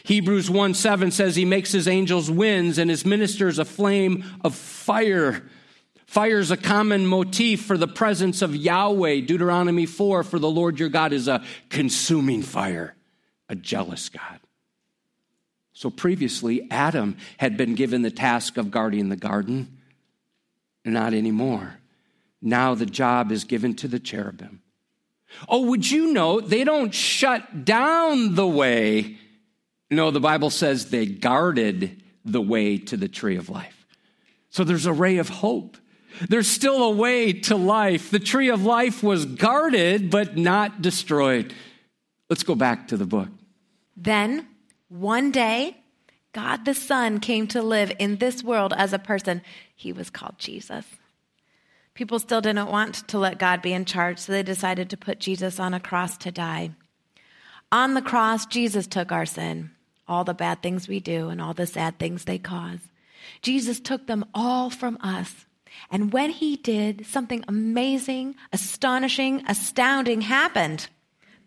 Hebrews 0.05 0.51
1 0.51 0.75
7 0.75 1.11
says 1.11 1.37
he 1.37 1.45
makes 1.45 1.73
his 1.73 1.87
angels 1.87 2.31
winds 2.31 2.79
and 2.79 2.91
his 2.91 3.07
ministers 3.07 3.59
a 3.59 3.65
flame 3.65 4.25
of 4.43 4.55
fire. 4.55 5.49
Fire 6.07 6.39
is 6.39 6.51
a 6.51 6.57
common 6.57 7.07
motif 7.07 7.65
for 7.65 7.77
the 7.77 7.89
presence 7.89 8.43
of 8.43 8.55
Yahweh. 8.55 9.21
Deuteronomy 9.21 9.87
4 9.87 10.25
for 10.25 10.39
the 10.39 10.51
Lord 10.51 10.79
your 10.79 10.89
God 10.89 11.13
is 11.13 11.29
a 11.29 11.45
consuming 11.69 12.43
fire 12.43 12.97
a 13.49 13.55
jealous 13.55 14.09
God. 14.09 14.41
So 15.73 15.91
previously, 15.91 16.67
Adam 16.71 17.17
had 17.37 17.57
been 17.57 17.75
given 17.75 18.03
the 18.03 18.11
task 18.11 18.57
of 18.57 18.71
guarding 18.71 19.09
the 19.09 19.17
garden, 19.17 19.79
not 20.85 21.13
anymore. 21.13 21.79
Now 22.41 22.75
the 22.75 22.87
job 22.87 23.31
is 23.31 23.45
given 23.45 23.75
to 23.77 23.89
the 23.89 23.99
cherubim. 23.99 24.63
Oh, 25.49 25.67
would 25.67 25.91
you 25.91 26.13
know 26.13 26.41
they 26.41 26.65
don't 26.65 26.95
shut 26.95 27.65
down 27.65 28.37
the 28.37 28.47
way? 28.47 29.19
No, 29.91 30.11
the 30.11 30.21
Bible 30.21 30.51
says 30.51 30.91
they 30.91 31.07
guarded 31.07 32.03
the 32.25 32.41
way 32.41 32.79
to 32.79 32.97
the 32.97 33.09
tree 33.09 33.37
of 33.37 33.51
life. 33.51 33.87
So 34.51 34.65
there's 34.65 34.87
a 34.87 34.93
ray 34.93 35.19
of 35.19 35.29
hope. 35.29 35.77
There's 36.29 36.49
still 36.49 36.83
a 36.85 36.91
way 36.91 37.35
to 37.35 37.57
life. 37.57 38.11
The 38.11 38.19
tree 38.19 38.49
of 38.49 38.65
life 38.65 39.03
was 39.03 39.27
guarded, 39.27 40.11
but 40.11 40.37
not 40.37 40.81
destroyed. 40.81 41.53
Let's 42.29 42.43
go 42.43 42.55
back 42.55 42.89
to 42.89 42.97
the 42.97 43.07
book. 43.07 43.29
Then, 43.97 44.47
one 44.89 45.31
day, 45.31 45.77
God 46.33 46.65
the 46.65 46.75
Son 46.75 47.19
came 47.19 47.47
to 47.49 47.63
live 47.63 47.93
in 47.99 48.17
this 48.17 48.45
world 48.45 48.75
as 48.77 48.93
a 48.93 48.99
person, 48.99 49.43
he 49.75 49.93
was 49.93 50.11
called 50.11 50.39
Jesus. 50.39 50.85
People 51.95 52.19
still 52.19 52.43
didn't 52.43 52.71
want 52.71 53.09
to 53.09 53.19
let 53.19 53.39
God 53.39 53.63
be 53.63 53.73
in 53.73 53.87
charge, 53.87 54.19
so 54.19 54.33
they 54.33 54.43
decided 54.43 54.91
to 54.91 54.99
put 54.99 55.19
Jesus 55.19 55.59
on 55.59 55.73
a 55.73 55.81
cross 55.81 56.19
to 56.19 56.31
die. 56.31 56.73
On 57.73 57.95
the 57.95 58.03
cross, 58.03 58.45
Jesus 58.45 58.87
took 58.87 59.11
our 59.11 59.25
sin, 59.25 59.71
all 60.07 60.23
the 60.23 60.35
bad 60.35 60.63
things 60.63 60.89
we 60.89 61.01
do 61.01 61.31
and 61.31 61.41
all 61.41 61.55
the 61.55 61.67
sad 61.67 61.99
things 61.99 62.25
they 62.25 62.39
cause. 62.39 62.81
Jesus 63.41 63.81
took 63.81 64.07
them 64.07 64.27
all 64.35 64.69
from 64.69 64.99
us. 65.01 65.47
And 65.91 66.13
when 66.13 66.31
he 66.31 66.57
did, 66.57 67.07
something 67.07 67.45
amazing, 67.49 68.35
astonishing, 68.53 69.43
astounding 69.49 70.21
happened. 70.21 70.89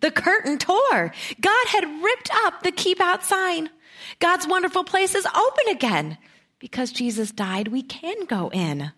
The 0.02 0.12
curtain 0.12 0.58
tore. 0.58 1.14
God 1.42 1.68
had 1.68 2.04
ripped 2.04 2.30
up 2.46 2.64
the 2.64 2.72
keep 2.72 3.02
out 3.02 3.24
sign. 3.24 3.70
God's 4.20 4.48
wonderful 4.48 4.84
place 4.84 5.16
is 5.16 5.26
open 5.26 5.70
again. 5.70 6.18
Because 6.60 6.92
Jesus 6.92 7.32
died, 7.32 7.70
we 7.70 7.82
can 7.82 8.26
go 8.26 8.50
in. 8.50 8.92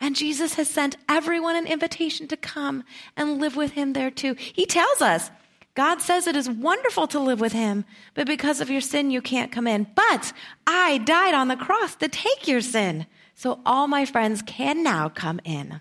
And 0.00 0.16
Jesus 0.16 0.54
has 0.54 0.68
sent 0.68 0.96
everyone 1.08 1.56
an 1.56 1.66
invitation 1.66 2.28
to 2.28 2.36
come 2.36 2.84
and 3.16 3.40
live 3.40 3.56
with 3.56 3.72
him 3.72 3.92
there 3.92 4.10
too. 4.10 4.34
He 4.38 4.66
tells 4.66 5.00
us, 5.00 5.30
God 5.74 6.00
says 6.00 6.26
it 6.26 6.36
is 6.36 6.48
wonderful 6.48 7.08
to 7.08 7.18
live 7.18 7.40
with 7.40 7.52
him, 7.52 7.84
but 8.14 8.28
because 8.28 8.60
of 8.60 8.70
your 8.70 8.80
sin, 8.80 9.10
you 9.10 9.20
can't 9.20 9.50
come 9.50 9.66
in. 9.66 9.88
But 9.96 10.32
I 10.66 10.98
died 10.98 11.34
on 11.34 11.48
the 11.48 11.56
cross 11.56 11.96
to 11.96 12.08
take 12.08 12.46
your 12.46 12.60
sin. 12.60 13.06
So 13.34 13.60
all 13.66 13.88
my 13.88 14.04
friends 14.04 14.40
can 14.42 14.84
now 14.84 15.08
come 15.08 15.40
in. 15.44 15.80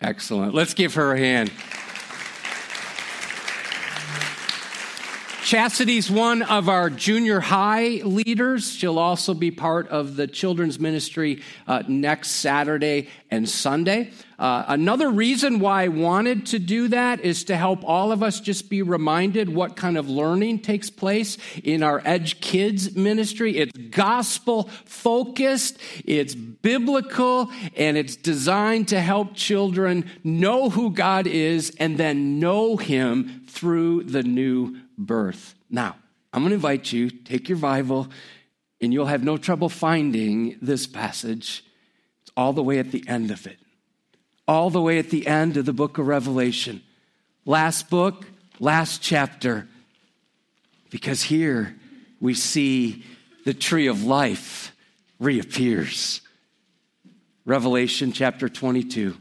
Excellent. 0.00 0.54
Let's 0.54 0.72
give 0.72 0.94
her 0.94 1.12
a 1.12 1.18
hand. 1.18 1.52
Chastity's 5.52 6.10
one 6.10 6.40
of 6.40 6.70
our 6.70 6.88
junior 6.88 7.38
high 7.38 8.00
leaders. 8.04 8.72
She'll 8.72 8.98
also 8.98 9.34
be 9.34 9.50
part 9.50 9.86
of 9.88 10.16
the 10.16 10.26
children's 10.26 10.80
ministry 10.80 11.42
uh, 11.66 11.82
next 11.86 12.30
Saturday 12.30 13.10
and 13.30 13.46
Sunday. 13.46 14.12
Uh, 14.38 14.64
another 14.68 15.10
reason 15.10 15.60
why 15.60 15.82
I 15.82 15.88
wanted 15.88 16.46
to 16.46 16.58
do 16.58 16.88
that 16.88 17.20
is 17.20 17.44
to 17.44 17.56
help 17.58 17.84
all 17.84 18.12
of 18.12 18.22
us 18.22 18.40
just 18.40 18.70
be 18.70 18.80
reminded 18.80 19.50
what 19.50 19.76
kind 19.76 19.98
of 19.98 20.08
learning 20.08 20.60
takes 20.60 20.88
place 20.88 21.36
in 21.62 21.82
our 21.82 22.00
Edge 22.02 22.40
Kids 22.40 22.96
ministry. 22.96 23.58
It's 23.58 23.76
gospel 23.90 24.70
focused, 24.86 25.76
it's 26.06 26.34
biblical, 26.34 27.50
and 27.76 27.98
it's 27.98 28.16
designed 28.16 28.88
to 28.88 29.02
help 29.02 29.34
children 29.34 30.10
know 30.24 30.70
who 30.70 30.92
God 30.92 31.26
is 31.26 31.76
and 31.78 31.98
then 31.98 32.40
know 32.40 32.78
Him 32.78 33.44
through 33.48 34.04
the 34.04 34.22
new 34.22 34.78
birth. 34.96 35.54
Now, 35.70 35.96
I'm 36.32 36.42
going 36.42 36.50
to 36.50 36.54
invite 36.54 36.92
you, 36.92 37.10
take 37.10 37.48
your 37.48 37.58
Bible, 37.58 38.08
and 38.80 38.92
you'll 38.92 39.06
have 39.06 39.22
no 39.22 39.36
trouble 39.36 39.68
finding 39.68 40.56
this 40.62 40.86
passage. 40.86 41.64
It's 42.22 42.32
all 42.36 42.52
the 42.52 42.62
way 42.62 42.78
at 42.78 42.90
the 42.90 43.06
end 43.06 43.30
of 43.30 43.46
it. 43.46 43.58
All 44.48 44.70
the 44.70 44.80
way 44.80 44.98
at 44.98 45.10
the 45.10 45.26
end 45.26 45.56
of 45.56 45.66
the 45.66 45.72
book 45.72 45.98
of 45.98 46.06
Revelation. 46.06 46.82
Last 47.44 47.90
book, 47.90 48.26
last 48.58 49.02
chapter. 49.02 49.68
Because 50.90 51.22
here 51.22 51.76
we 52.20 52.34
see 52.34 53.04
the 53.44 53.54
tree 53.54 53.86
of 53.86 54.04
life 54.04 54.74
reappears. 55.18 56.20
Revelation 57.44 58.12
chapter 58.12 58.48
22. 58.48 59.16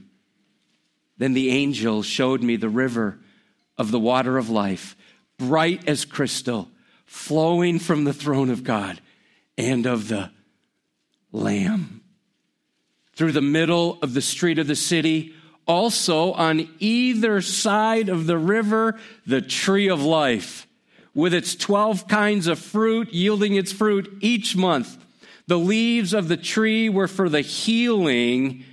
Then 1.17 1.33
the 1.33 1.49
angel 1.49 2.03
showed 2.03 2.41
me 2.41 2.55
the 2.55 2.69
river 2.69 3.19
of 3.77 3.91
the 3.91 3.99
water 3.99 4.37
of 4.37 4.49
life 4.49 4.95
bright 5.41 5.87
as 5.89 6.05
crystal, 6.05 6.69
flowing 7.05 7.79
from 7.79 8.03
the 8.03 8.13
throne 8.13 8.51
of 8.51 8.63
God 8.63 9.01
and 9.57 9.87
of 9.87 10.07
the 10.07 10.29
Lamb. 11.31 12.01
Through 13.15 13.31
the 13.31 13.41
middle 13.41 13.97
of 14.03 14.13
the 14.13 14.21
street 14.21 14.59
of 14.59 14.67
the 14.67 14.75
city, 14.75 15.33
also 15.67 16.33
on 16.33 16.69
either 16.79 17.41
side 17.41 18.07
of 18.07 18.27
the 18.27 18.37
river, 18.37 18.99
the 19.25 19.41
tree 19.41 19.89
of 19.89 20.03
life, 20.03 20.67
with 21.15 21.33
its 21.33 21.55
12 21.55 22.07
kinds 22.07 22.45
of 22.45 22.59
fruit, 22.59 23.11
yielding 23.11 23.55
its 23.55 23.71
fruit 23.71 24.17
each 24.21 24.55
month. 24.55 24.97
The 25.47 25.57
leaves 25.57 26.13
of 26.13 26.27
the 26.27 26.37
tree 26.37 26.87
were 26.87 27.07
for 27.07 27.29
the 27.29 27.41
healing 27.41 28.63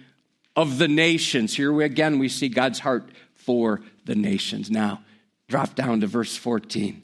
of 0.55 0.79
the 0.79 0.89
nations. 0.89 1.57
Here 1.57 1.73
we, 1.73 1.85
again, 1.85 2.19
we 2.19 2.29
see 2.29 2.49
God's 2.49 2.79
heart 2.79 3.09
for 3.35 3.81
the 4.05 4.15
nations. 4.15 4.71
Now, 4.71 5.01
Drop 5.49 5.75
down 5.75 6.01
to 6.01 6.07
verse 6.07 6.37
14. 6.37 7.03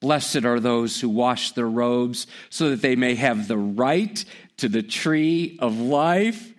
Blessed 0.00 0.44
are 0.44 0.60
those 0.60 1.00
who 1.00 1.08
wash 1.08 1.52
their 1.52 1.68
robes 1.68 2.26
so 2.50 2.70
that 2.70 2.82
they 2.82 2.96
may 2.96 3.14
have 3.14 3.48
the 3.48 3.58
right 3.58 4.24
to 4.58 4.68
the 4.68 4.82
tree 4.82 5.56
of 5.60 5.78
life, 5.80 6.52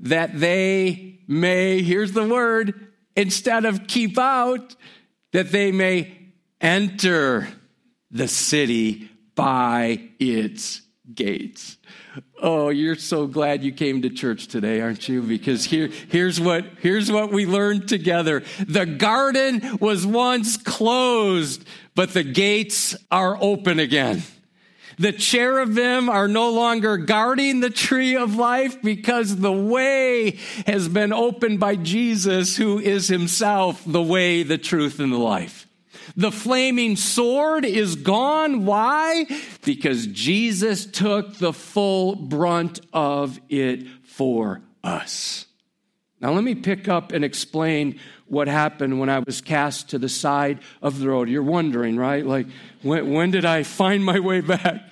that 0.00 0.38
they 0.38 1.20
may, 1.26 1.82
here's 1.82 2.12
the 2.12 2.26
word, 2.26 2.88
instead 3.14 3.64
of 3.64 3.86
keep 3.86 4.18
out, 4.18 4.76
that 5.32 5.52
they 5.52 5.72
may 5.72 6.16
enter 6.60 7.48
the 8.10 8.28
city 8.28 9.10
by 9.34 10.08
its 10.18 10.80
gates. 11.14 11.78
Oh, 12.42 12.68
you're 12.70 12.96
so 12.96 13.26
glad 13.26 13.62
you 13.62 13.72
came 13.72 14.02
to 14.02 14.10
church 14.10 14.48
today, 14.48 14.80
aren't 14.80 15.08
you? 15.08 15.22
Because 15.22 15.64
here, 15.64 15.88
here's 16.10 16.40
what, 16.40 16.64
here's 16.80 17.10
what 17.10 17.32
we 17.32 17.46
learned 17.46 17.88
together. 17.88 18.42
The 18.66 18.86
garden 18.86 19.78
was 19.80 20.06
once 20.06 20.56
closed, 20.56 21.66
but 21.94 22.12
the 22.12 22.24
gates 22.24 22.96
are 23.10 23.36
open 23.40 23.78
again. 23.78 24.22
The 24.98 25.12
cherubim 25.12 26.08
are 26.08 26.26
no 26.26 26.50
longer 26.50 26.96
guarding 26.96 27.60
the 27.60 27.70
tree 27.70 28.16
of 28.16 28.36
life 28.36 28.80
because 28.80 29.36
the 29.36 29.52
way 29.52 30.38
has 30.66 30.88
been 30.88 31.12
opened 31.12 31.60
by 31.60 31.76
Jesus, 31.76 32.56
who 32.56 32.78
is 32.78 33.08
himself 33.08 33.82
the 33.86 34.02
way, 34.02 34.42
the 34.42 34.56
truth, 34.56 34.98
and 34.98 35.12
the 35.12 35.18
life. 35.18 35.65
The 36.16 36.32
flaming 36.32 36.96
sword 36.96 37.64
is 37.66 37.96
gone. 37.96 38.64
Why? 38.64 39.26
Because 39.64 40.06
Jesus 40.06 40.86
took 40.86 41.36
the 41.36 41.52
full 41.52 42.16
brunt 42.16 42.80
of 42.92 43.38
it 43.50 43.86
for 44.04 44.62
us. 44.82 45.44
Now, 46.20 46.32
let 46.32 46.42
me 46.42 46.54
pick 46.54 46.88
up 46.88 47.12
and 47.12 47.22
explain 47.22 48.00
what 48.26 48.48
happened 48.48 48.98
when 48.98 49.10
I 49.10 49.18
was 49.18 49.42
cast 49.42 49.90
to 49.90 49.98
the 49.98 50.08
side 50.08 50.60
of 50.80 50.98
the 50.98 51.08
road. 51.08 51.28
You're 51.28 51.42
wondering, 51.42 51.96
right? 51.96 52.24
Like, 52.24 52.46
when, 52.82 53.12
when 53.12 53.30
did 53.30 53.44
I 53.44 53.62
find 53.62 54.02
my 54.02 54.18
way 54.18 54.40
back? 54.40 54.90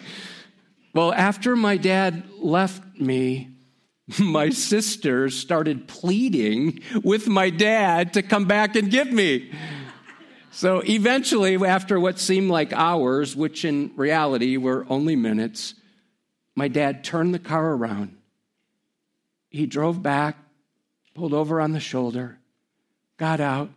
Well, 0.93 1.13
after 1.13 1.57
my 1.57 1.79
dad 1.79 2.25
left 2.39 3.01
me, 3.01 3.57
my 4.19 4.51
sisters 4.51 5.37
started 5.37 5.89
pleading 5.89 6.81
with 7.03 7.27
my 7.27 7.49
dad 7.49 8.13
to 8.13 8.23
come 8.23 8.45
back 8.45 8.77
and 8.77 8.91
get 8.91 9.11
me. 9.11 9.51
So 10.55 10.85
eventually, 10.87 11.57
after 11.57 11.99
what 11.99 12.21
seemed 12.21 12.49
like 12.49 12.73
hours, 12.73 13.35
which 13.35 13.65
in 13.65 13.91
reality 13.97 14.57
were 14.57 14.87
only 14.89 15.17
minutes, 15.17 15.75
my 16.55 16.69
dad 16.69 17.03
turned 17.03 17.35
the 17.35 17.41
car 17.41 17.73
around. 17.73 18.17
He 19.51 19.67
drove 19.67 20.01
back, 20.01 20.39
pulled 21.13 21.35
over 21.35 21.61
on 21.61 21.73
the 21.73 21.81
shoulder, 21.81 22.39
got 23.17 23.41
out, 23.41 23.69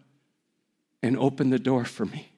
and 1.02 1.18
opened 1.18 1.52
the 1.52 1.58
door 1.58 1.84
for 1.84 2.06
me. 2.06 2.30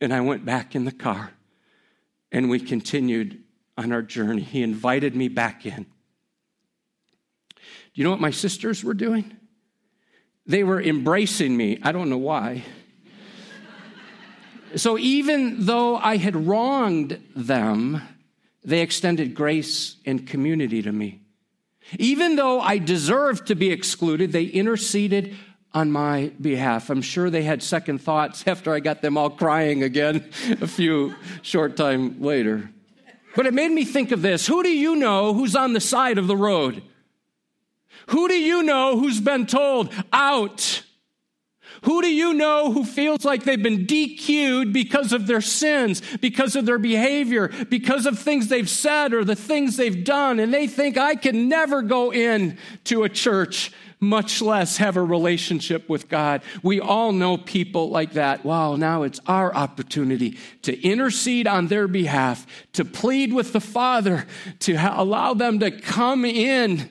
And 0.00 0.14
I 0.14 0.22
went 0.22 0.42
back 0.46 0.74
in 0.74 0.86
the 0.86 0.92
car, 0.92 1.32
and 2.32 2.48
we 2.48 2.60
continued 2.60 3.42
on 3.76 3.92
our 3.92 4.00
journey. 4.00 4.40
He 4.40 4.62
invited 4.62 5.14
me 5.14 5.28
back 5.28 5.66
in. 5.66 5.82
Do 7.52 7.62
you 7.92 8.04
know 8.04 8.10
what 8.10 8.20
my 8.20 8.30
sisters 8.30 8.82
were 8.82 8.94
doing? 8.94 9.36
They 10.50 10.64
were 10.64 10.82
embracing 10.82 11.56
me. 11.56 11.78
I 11.80 11.92
don't 11.92 12.10
know 12.10 12.18
why. 12.18 12.64
so 14.74 14.98
even 14.98 15.64
though 15.64 15.96
I 15.96 16.16
had 16.16 16.34
wronged 16.34 17.22
them, 17.36 18.02
they 18.64 18.80
extended 18.80 19.36
grace 19.36 19.94
and 20.04 20.26
community 20.26 20.82
to 20.82 20.90
me. 20.90 21.20
Even 22.00 22.34
though 22.34 22.60
I 22.60 22.78
deserved 22.78 23.46
to 23.46 23.54
be 23.54 23.70
excluded, 23.70 24.32
they 24.32 24.42
interceded 24.42 25.36
on 25.72 25.92
my 25.92 26.32
behalf. 26.40 26.90
I'm 26.90 27.00
sure 27.00 27.30
they 27.30 27.44
had 27.44 27.62
second 27.62 28.00
thoughts 28.00 28.42
after 28.48 28.74
I 28.74 28.80
got 28.80 29.02
them 29.02 29.16
all 29.16 29.30
crying 29.30 29.84
again 29.84 30.30
a 30.60 30.66
few 30.66 31.14
short 31.42 31.76
time 31.76 32.20
later. 32.20 32.68
But 33.36 33.46
it 33.46 33.54
made 33.54 33.70
me 33.70 33.84
think 33.84 34.10
of 34.10 34.20
this. 34.20 34.48
Who 34.48 34.64
do 34.64 34.68
you 34.76 34.96
know 34.96 35.32
who's 35.32 35.54
on 35.54 35.74
the 35.74 35.80
side 35.80 36.18
of 36.18 36.26
the 36.26 36.36
road? 36.36 36.82
Who 38.08 38.28
do 38.28 38.34
you 38.34 38.62
know 38.62 38.98
who's 38.98 39.20
been 39.20 39.46
told 39.46 39.92
out? 40.12 40.82
Who 41.82 42.02
do 42.02 42.12
you 42.12 42.34
know 42.34 42.72
who 42.72 42.84
feels 42.84 43.24
like 43.24 43.44
they've 43.44 43.62
been 43.62 43.86
DQ'd 43.86 44.72
because 44.72 45.12
of 45.12 45.26
their 45.26 45.40
sins, 45.40 46.02
because 46.20 46.54
of 46.54 46.66
their 46.66 46.78
behavior, 46.78 47.48
because 47.70 48.04
of 48.04 48.18
things 48.18 48.48
they've 48.48 48.68
said 48.68 49.14
or 49.14 49.24
the 49.24 49.36
things 49.36 49.76
they've 49.76 50.04
done, 50.04 50.40
and 50.40 50.52
they 50.52 50.66
think 50.66 50.98
I 50.98 51.14
can 51.14 51.48
never 51.48 51.80
go 51.80 52.12
in 52.12 52.58
to 52.84 53.04
a 53.04 53.08
church 53.08 53.72
much 54.00 54.40
less 54.40 54.78
have 54.78 54.96
a 54.96 55.02
relationship 55.02 55.88
with 55.88 56.08
God. 56.08 56.42
We 56.62 56.80
all 56.80 57.12
know 57.12 57.36
people 57.36 57.90
like 57.90 58.14
that. 58.14 58.44
Wow, 58.44 58.76
now 58.76 59.02
it's 59.02 59.20
our 59.26 59.54
opportunity 59.54 60.38
to 60.62 60.80
intercede 60.80 61.46
on 61.46 61.66
their 61.66 61.86
behalf, 61.86 62.46
to 62.72 62.84
plead 62.84 63.34
with 63.34 63.52
the 63.52 63.60
Father, 63.60 64.26
to 64.60 64.74
allow 64.74 65.34
them 65.34 65.58
to 65.58 65.70
come 65.70 66.24
in, 66.24 66.88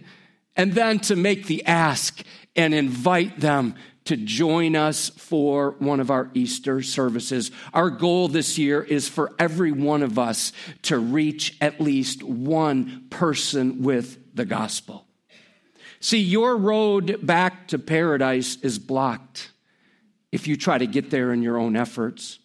and 0.56 0.74
then 0.74 1.00
to 1.00 1.16
make 1.16 1.46
the 1.46 1.66
ask 1.66 2.22
and 2.56 2.74
invite 2.74 3.40
them 3.40 3.76
to 4.06 4.18
join 4.18 4.76
us 4.76 5.10
for 5.10 5.76
one 5.78 6.00
of 6.00 6.10
our 6.10 6.32
Easter 6.34 6.82
services. 6.82 7.52
Our 7.74 7.92
goal 7.92 8.28
this 8.28 8.58
year 8.58 8.82
is 8.82 9.08
for 9.08 9.32
every 9.38 9.72
one 9.72 10.02
of 10.02 10.18
us 10.18 10.52
to 10.84 10.98
reach 10.98 11.56
at 11.62 11.80
least 11.80 12.24
one 12.24 13.06
person 13.10 13.84
with 13.84 14.36
the 14.36 14.46
gospel. 14.46 15.06
See, 16.00 16.20
your 16.20 16.58
road 16.58 17.20
back 17.26 17.68
to 17.68 17.78
paradise 17.78 18.58
is 18.62 18.80
blocked 18.80 19.52
if 20.32 20.48
you 20.48 20.56
try 20.56 20.78
to 20.78 20.88
get 20.88 21.12
there 21.12 21.32
in 21.34 21.42
your 21.44 21.58
own 21.58 21.76
efforts. 21.76 22.40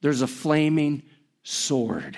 There's 0.00 0.22
a 0.22 0.26
flaming 0.26 1.02
sword, 1.42 2.16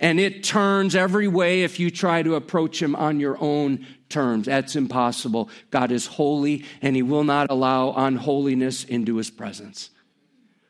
and 0.00 0.20
it 0.20 0.44
turns 0.44 0.94
every 0.94 1.28
way 1.28 1.62
if 1.62 1.78
you 1.80 1.90
try 1.90 2.22
to 2.22 2.34
approach 2.34 2.80
him 2.80 2.94
on 2.96 3.20
your 3.20 3.36
own 3.40 3.86
terms. 4.08 4.46
That's 4.46 4.76
impossible. 4.76 5.48
God 5.70 5.90
is 5.90 6.06
holy, 6.06 6.64
and 6.80 6.96
he 6.96 7.02
will 7.02 7.24
not 7.24 7.50
allow 7.50 7.92
unholiness 7.92 8.84
into 8.84 9.16
his 9.16 9.30
presence. 9.30 9.90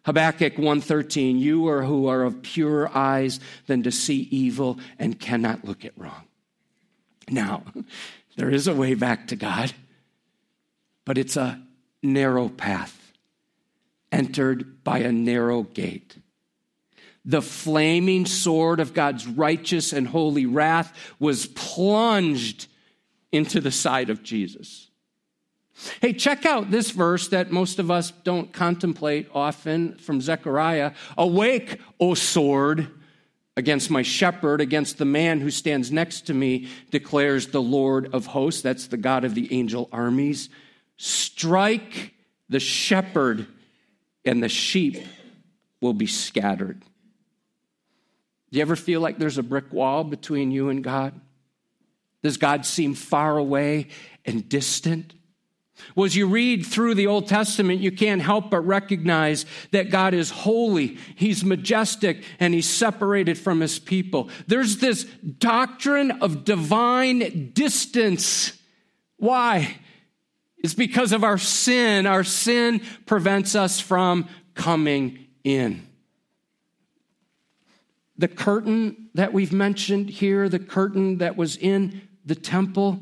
Habakkuk 0.05 0.55
1:13 0.57 1.39
You 1.39 1.69
are 1.69 1.83
who 1.83 2.07
are 2.07 2.23
of 2.23 2.43
pure 2.43 2.91
eyes 2.97 3.41
than 3.67 3.83
to 3.85 3.93
see 3.93 4.29
evil 4.31 4.79
and 4.99 5.19
cannot 5.19 5.65
look 5.65 5.85
at 5.85 5.97
wrong. 5.97 6.25
Now, 7.31 7.65
there 8.37 8.51
is 8.51 8.67
a 8.67 8.75
way 8.75 8.95
back 8.95 9.29
to 9.29 9.37
God, 9.37 9.73
but 11.05 11.19
it's 11.19 11.37
a 11.37 11.63
narrow 12.03 12.49
path 12.49 12.99
entered 14.11 14.85
by 14.85 14.99
a 14.99 15.13
narrow 15.13 15.63
gate. 15.63 16.17
The 17.25 17.43
flaming 17.43 18.27
sword 18.27 18.81
of 18.81 18.95
God's 18.95 19.27
righteous 19.27 19.93
and 19.93 20.09
holy 20.09 20.47
wrath 20.47 20.93
was 21.19 21.47
plunged 21.47 22.67
into 23.31 23.61
the 23.61 23.71
side 23.71 24.11
of 24.11 24.23
Jesus. 24.23 24.89
Hey, 26.01 26.13
check 26.13 26.45
out 26.45 26.71
this 26.71 26.91
verse 26.91 27.29
that 27.29 27.51
most 27.51 27.79
of 27.79 27.91
us 27.91 28.11
don't 28.25 28.53
contemplate 28.53 29.29
often 29.35 29.97
from 29.97 30.21
Zechariah. 30.21 30.93
Awake, 31.17 31.81
O 31.99 32.15
sword 32.15 32.89
against 33.57 33.91
my 33.91 34.03
shepherd, 34.03 34.61
against 34.61 34.99
the 34.99 35.05
man 35.05 35.41
who 35.41 35.51
stands 35.51 35.93
next 35.93 36.23
to 36.23 36.35
me, 36.35 36.69
declares 36.91 37.49
the 37.49 37.63
Lord 37.63 38.13
of 38.15 38.27
hosts. 38.27 38.63
That's 38.63 38.87
the 38.87 38.97
God 38.97 39.25
of 39.25 39.35
the 39.35 39.53
angel 39.53 39.89
armies. 39.93 40.49
Strike 40.97 42.15
the 42.49 42.61
shepherd, 42.61 43.47
and 44.25 44.43
the 44.43 44.49
sheep 44.49 44.99
will 45.81 45.93
be 45.93 46.07
scattered. 46.07 46.83
Do 48.53 48.59
you 48.59 48.63
ever 48.63 48.77
feel 48.77 49.01
like 49.01 49.19
there's 49.19 49.39
a 49.39 49.43
brick 49.43 49.73
wall 49.73 50.05
between 50.05 50.51
you 50.51 50.69
and 50.69 50.85
God? 50.85 51.19
Does 52.23 52.37
God 52.37 52.67
seem 52.67 52.95
far 52.95 53.39
away 53.39 53.89
and 54.27 54.47
distant? 54.47 55.15
Well, 55.97 56.05
as 56.05 56.15
you 56.15 56.29
read 56.29 56.67
through 56.67 56.95
the 56.95 57.07
Old 57.07 57.29
Testament, 57.29 57.81
you 57.81 57.91
can't 57.91 58.21
help 58.21 58.51
but 58.51 58.61
recognize 58.61 59.47
that 59.71 59.91
God 59.91 60.13
is 60.13 60.31
holy, 60.31 60.99
He's 61.17 61.45
majestic, 61.45 62.23
and 62.39 62.53
He's 62.53 62.69
separated 62.69 63.39
from 63.39 63.61
His 63.61 63.79
people. 63.79 64.29
There's 64.47 64.77
this 64.77 65.05
doctrine 65.05 66.11
of 66.11 66.45
divine 66.45 67.53
distance. 67.55 68.53
Why? 69.17 69.77
It's 70.59 70.75
because 70.75 71.13
of 71.13 71.25
our 71.25 71.39
sin. 71.39 72.07
Our 72.07 72.23
sin 72.23 72.83
prevents 73.07 73.55
us 73.55 73.81
from 73.81 74.29
coming 74.55 75.27
in. 75.43 75.89
The 78.17 78.29
curtain 78.29 79.09
that 79.15 79.33
we've 79.33 79.53
mentioned 79.53 80.11
here, 80.11 80.49
the 80.49 80.59
curtain 80.59 81.19
that 81.19 81.37
was 81.37 81.57
in 81.57 82.03
the 82.25 82.35
temple, 82.35 83.01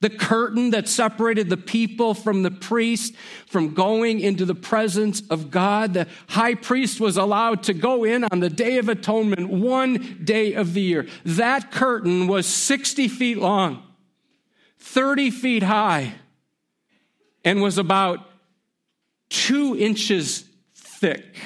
the 0.00 0.10
curtain 0.10 0.70
that 0.70 0.88
separated 0.88 1.50
the 1.50 1.58
people 1.58 2.14
from 2.14 2.42
the 2.42 2.50
priest 2.50 3.14
from 3.46 3.74
going 3.74 4.20
into 4.20 4.46
the 4.46 4.54
presence 4.54 5.22
of 5.28 5.50
God. 5.50 5.92
The 5.92 6.06
high 6.28 6.54
priest 6.54 7.00
was 7.00 7.18
allowed 7.18 7.62
to 7.64 7.74
go 7.74 8.04
in 8.04 8.24
on 8.24 8.40
the 8.40 8.48
Day 8.48 8.78
of 8.78 8.88
Atonement, 8.88 9.50
one 9.50 10.20
day 10.24 10.54
of 10.54 10.72
the 10.72 10.80
year. 10.80 11.06
That 11.24 11.70
curtain 11.70 12.26
was 12.28 12.46
60 12.46 13.08
feet 13.08 13.38
long, 13.38 13.82
30 14.78 15.30
feet 15.30 15.62
high, 15.62 16.14
and 17.44 17.60
was 17.60 17.76
about 17.76 18.20
two 19.28 19.76
inches 19.76 20.44
thick. 20.74 21.36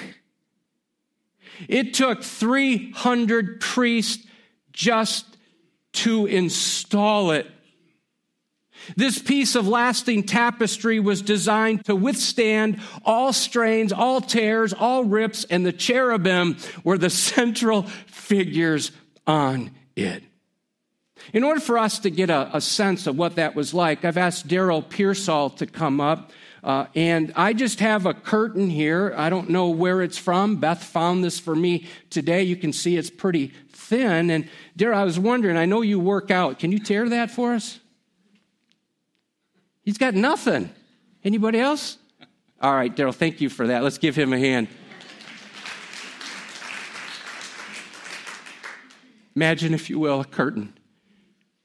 It 1.69 1.95
took 1.95 2.23
300 2.23 3.61
priests 3.61 4.27
just 4.73 5.25
to 5.93 6.27
install 6.27 7.31
it 7.31 7.47
this 8.97 9.19
piece 9.19 9.55
of 9.55 9.67
lasting 9.67 10.25
tapestry 10.25 11.01
was 11.01 11.23
designed 11.23 11.85
to 11.87 11.97
withstand 11.97 12.81
all 13.05 13.33
strains, 13.33 13.93
all 13.93 14.21
tears, 14.21 14.73
all 14.73 15.05
rips, 15.05 15.45
and 15.45 15.65
the 15.65 15.73
cherubim 15.73 16.57
were 16.83 16.99
the 16.99 17.11
central 17.35 17.83
figures 18.07 18.93
on 19.27 19.71
it. 19.97 20.23
In 21.33 21.43
order 21.43 21.61
for 21.61 21.79
us 21.79 21.99
to 22.01 22.11
get 22.11 22.31
a, 22.31 22.51
a 22.57 22.61
sense 22.61 23.07
of 23.07 23.17
what 23.17 23.37
that 23.37 23.55
was 23.55 23.73
like, 23.73 24.05
I've 24.05 24.19
asked 24.19 24.47
Daryl 24.47 24.87
Pearsall 24.89 25.51
to 25.51 25.67
come 25.67 26.01
up. 26.01 26.33
Uh, 26.63 26.87
and 26.95 27.33
I 27.37 27.53
just 27.53 27.81
have 27.81 28.07
a 28.07 28.15
curtain 28.15 28.71
here. 28.71 29.15
I 29.17 29.29
don't 29.29 29.51
know 29.51 29.69
where 29.69 30.01
it's 30.03 30.17
from. 30.17 30.57
Beth 30.57 30.83
found 30.83 31.23
this 31.23 31.39
for 31.39 31.55
me 31.55 31.87
today. 32.09 32.43
You 32.43 32.57
can 32.57 32.73
see 32.73 32.97
it's 32.97 33.11
pretty 33.11 33.53
thin. 33.71 34.31
And 34.31 34.49
Daryl, 34.77 34.97
I 34.97 35.05
was 35.05 35.19
wondering, 35.19 35.57
I 35.57 35.67
know 35.67 35.83
you 35.83 36.01
work 36.01 36.31
out. 36.31 36.59
Can 36.59 36.73
you 36.73 36.79
tear 36.79 37.09
that 37.11 37.31
for 37.31 37.53
us? 37.53 37.81
He's 39.83 39.99
got 39.99 40.15
nothing. 40.15 40.71
Anybody 41.23 41.61
else? 41.61 41.99
All 42.63 42.75
right, 42.75 42.95
Daryl, 42.95 43.15
thank 43.15 43.43
you 43.43 43.51
for 43.51 43.67
that. 43.67 43.83
Let's 43.83 43.99
give 43.99 44.17
him 44.17 44.33
a 44.33 44.39
hand. 44.39 44.69
Imagine, 49.37 49.75
if 49.75 49.91
you 49.91 49.99
will, 49.99 50.21
a 50.21 50.25
curtain 50.25 50.73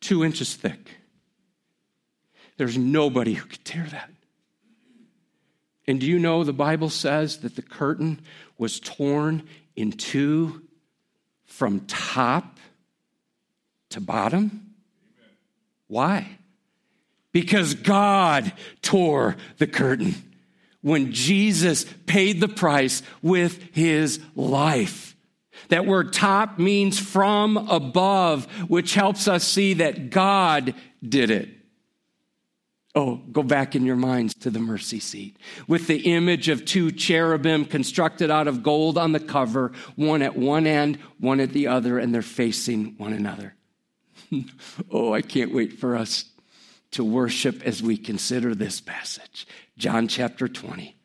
two 0.10 0.24
inches 0.26 0.56
thick. 0.56 0.92
There's 2.58 2.78
nobody 2.78 3.34
who 3.34 3.46
could 3.48 3.64
tear 3.64 3.88
that. 3.92 4.10
And 5.88 6.00
do 6.00 6.06
you 6.06 6.20
know 6.20 6.44
the 6.44 6.54
Bible 6.54 6.90
says 6.90 7.38
that 7.40 7.56
the 7.56 7.62
curtain 7.62 8.22
was 8.58 8.80
torn 8.80 9.44
in 9.76 9.92
two 9.92 10.62
from 11.46 11.82
top 11.88 12.58
to 13.90 14.02
bottom? 14.02 14.74
Why? 15.88 16.40
because 17.32 17.74
God 17.74 18.52
tore 18.82 19.36
the 19.58 19.68
curtain 19.68 20.16
when 20.82 21.12
Jesus 21.12 21.86
paid 22.06 22.40
the 22.40 22.48
price 22.48 23.04
with 23.22 23.76
his 23.76 24.20
life. 24.36 25.09
That 25.70 25.86
word 25.86 26.14
top 26.14 26.60
means 26.60 27.00
from 27.00 27.58
above, 27.58 28.46
which 28.68 28.94
helps 28.94 29.28
us 29.28 29.44
see 29.44 29.76
that 29.76 30.10
God 30.10 30.76
did 31.02 31.32
it. 31.32 31.50
Oh, 32.96 33.18
go 33.32 33.44
back 33.44 33.76
in 33.76 33.86
your 33.86 33.96
minds 33.96 34.34
to 34.36 34.50
the 34.50 34.60
mercy 34.60 35.00
seat 35.00 35.38
with 35.68 35.86
the 35.86 36.12
image 36.12 36.50
of 36.50 36.66
two 36.66 36.92
cherubim 36.92 37.66
constructed 37.66 38.32
out 38.32 38.48
of 38.48 38.64
gold 38.64 38.98
on 38.98 39.12
the 39.12 39.20
cover, 39.20 39.72
one 39.96 40.24
at 40.24 40.36
one 40.36 40.66
end, 40.66 40.98
one 41.20 41.40
at 41.40 41.54
the 41.54 41.68
other, 41.68 42.00
and 42.00 42.14
they're 42.14 42.24
facing 42.24 42.96
one 42.98 43.14
another. 43.14 43.54
oh, 44.92 45.14
I 45.14 45.22
can't 45.22 45.54
wait 45.54 45.80
for 45.80 45.96
us 45.96 46.26
to 46.92 47.04
worship 47.04 47.62
as 47.64 47.84
we 47.84 47.96
consider 47.96 48.56
this 48.56 48.82
passage. 48.82 49.48
John 49.78 50.08
chapter 50.08 50.48
20. 50.48 50.96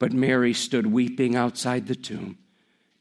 But 0.00 0.12
Mary 0.12 0.52
stood 0.52 0.86
weeping 0.86 1.36
outside 1.36 1.86
the 1.86 1.94
tomb. 1.94 2.38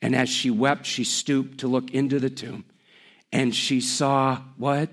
And 0.02 0.16
as 0.16 0.30
she 0.30 0.50
wept, 0.50 0.86
she 0.86 1.04
stooped 1.04 1.60
to 1.60 1.68
look 1.68 1.92
into 1.92 2.20
the 2.20 2.30
tomb. 2.30 2.66
And 3.32 3.54
she 3.54 3.82
saw 3.82 4.42
what? 4.58 4.90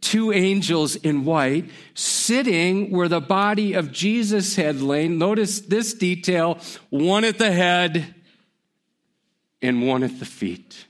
Two 0.00 0.32
angels 0.32 0.96
in 0.96 1.24
white 1.24 1.70
sitting 1.94 2.90
where 2.90 3.08
the 3.08 3.20
body 3.20 3.72
of 3.72 3.92
Jesus 3.92 4.56
had 4.56 4.80
lain. 4.80 5.18
Notice 5.18 5.60
this 5.60 5.94
detail 5.94 6.58
one 6.90 7.24
at 7.24 7.38
the 7.38 7.52
head 7.52 8.14
and 9.62 9.86
one 9.86 10.02
at 10.02 10.18
the 10.18 10.26
feet. 10.26 10.86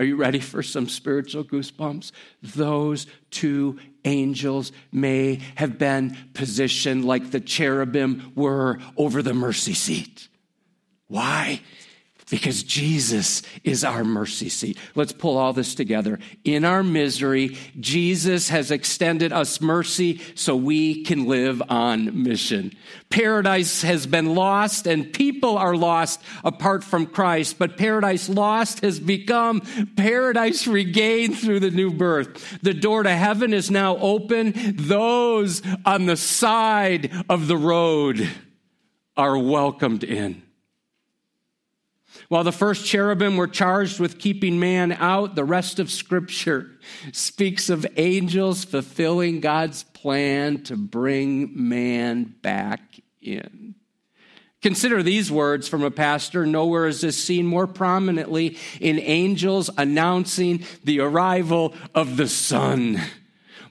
Are 0.00 0.04
you 0.04 0.16
ready 0.16 0.40
for 0.40 0.62
some 0.62 0.88
spiritual 0.88 1.44
goosebumps? 1.44 2.10
Those 2.42 3.06
two 3.30 3.78
angels 4.04 4.72
may 4.90 5.40
have 5.54 5.78
been 5.78 6.16
positioned 6.34 7.04
like 7.04 7.30
the 7.30 7.38
cherubim 7.38 8.32
were 8.34 8.78
over 8.96 9.22
the 9.22 9.34
mercy 9.34 9.74
seat. 9.74 10.28
Why? 11.12 11.60
because 12.30 12.62
Jesus 12.62 13.42
is 13.62 13.84
our 13.84 14.04
mercy 14.04 14.48
seat. 14.48 14.78
Let's 14.94 15.12
pull 15.12 15.36
all 15.36 15.52
this 15.52 15.74
together. 15.74 16.18
In 16.44 16.64
our 16.64 16.82
misery, 16.82 17.58
Jesus 17.78 18.48
has 18.48 18.70
extended 18.70 19.34
us 19.34 19.60
mercy 19.60 20.18
so 20.34 20.56
we 20.56 21.04
can 21.04 21.26
live 21.26 21.62
on 21.68 22.22
mission. 22.22 22.72
Paradise 23.10 23.82
has 23.82 24.06
been 24.06 24.34
lost 24.34 24.86
and 24.86 25.12
people 25.12 25.58
are 25.58 25.76
lost 25.76 26.22
apart 26.42 26.82
from 26.82 27.04
Christ, 27.04 27.58
but 27.58 27.76
paradise 27.76 28.30
lost 28.30 28.80
has 28.80 28.98
become 28.98 29.60
paradise 29.98 30.66
regained 30.66 31.36
through 31.36 31.60
the 31.60 31.70
new 31.70 31.92
birth. 31.92 32.62
The 32.62 32.72
door 32.72 33.02
to 33.02 33.14
heaven 33.14 33.52
is 33.52 33.70
now 33.70 33.98
open. 33.98 34.54
Those 34.76 35.60
on 35.84 36.06
the 36.06 36.16
side 36.16 37.12
of 37.28 37.46
the 37.46 37.58
road 37.58 38.26
are 39.18 39.36
welcomed 39.36 40.02
in. 40.02 40.42
While 42.28 42.44
the 42.44 42.52
first 42.52 42.86
cherubim 42.86 43.36
were 43.36 43.48
charged 43.48 44.00
with 44.00 44.18
keeping 44.18 44.58
man 44.58 44.92
out, 44.92 45.34
the 45.34 45.44
rest 45.44 45.78
of 45.78 45.90
Scripture 45.90 46.70
speaks 47.12 47.68
of 47.68 47.86
angels 47.96 48.64
fulfilling 48.64 49.40
God's 49.40 49.84
plan 49.84 50.62
to 50.64 50.76
bring 50.76 51.68
man 51.68 52.34
back 52.42 52.80
in. 53.20 53.74
Consider 54.62 55.02
these 55.02 55.30
words 55.30 55.66
from 55.66 55.82
a 55.82 55.90
pastor. 55.90 56.46
Nowhere 56.46 56.86
is 56.86 57.00
this 57.00 57.22
seen 57.22 57.46
more 57.46 57.66
prominently 57.66 58.56
in 58.80 58.98
angels 59.00 59.68
announcing 59.76 60.64
the 60.84 61.00
arrival 61.00 61.74
of 61.94 62.16
the 62.16 62.28
Son, 62.28 63.00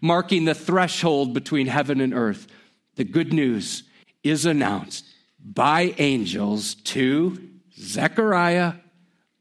marking 0.02 0.46
the 0.46 0.54
threshold 0.54 1.34
between 1.34 1.68
heaven 1.68 2.02
and 2.02 2.14
earth. 2.14 2.48
The 2.96 3.06
good 3.06 3.32
news 3.32 3.84
is 4.22 4.46
announced 4.46 5.06
by 5.40 5.96
angels 5.98 6.76
to 6.76 7.51
Zechariah, 7.82 8.74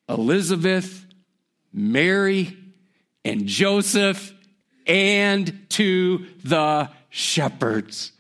Elizabeth, 0.09 1.07
Mary, 1.73 2.57
and 3.25 3.47
Joseph, 3.47 4.33
and 4.87 5.67
to 5.71 6.27
the 6.43 6.91
shepherds. 7.11 8.13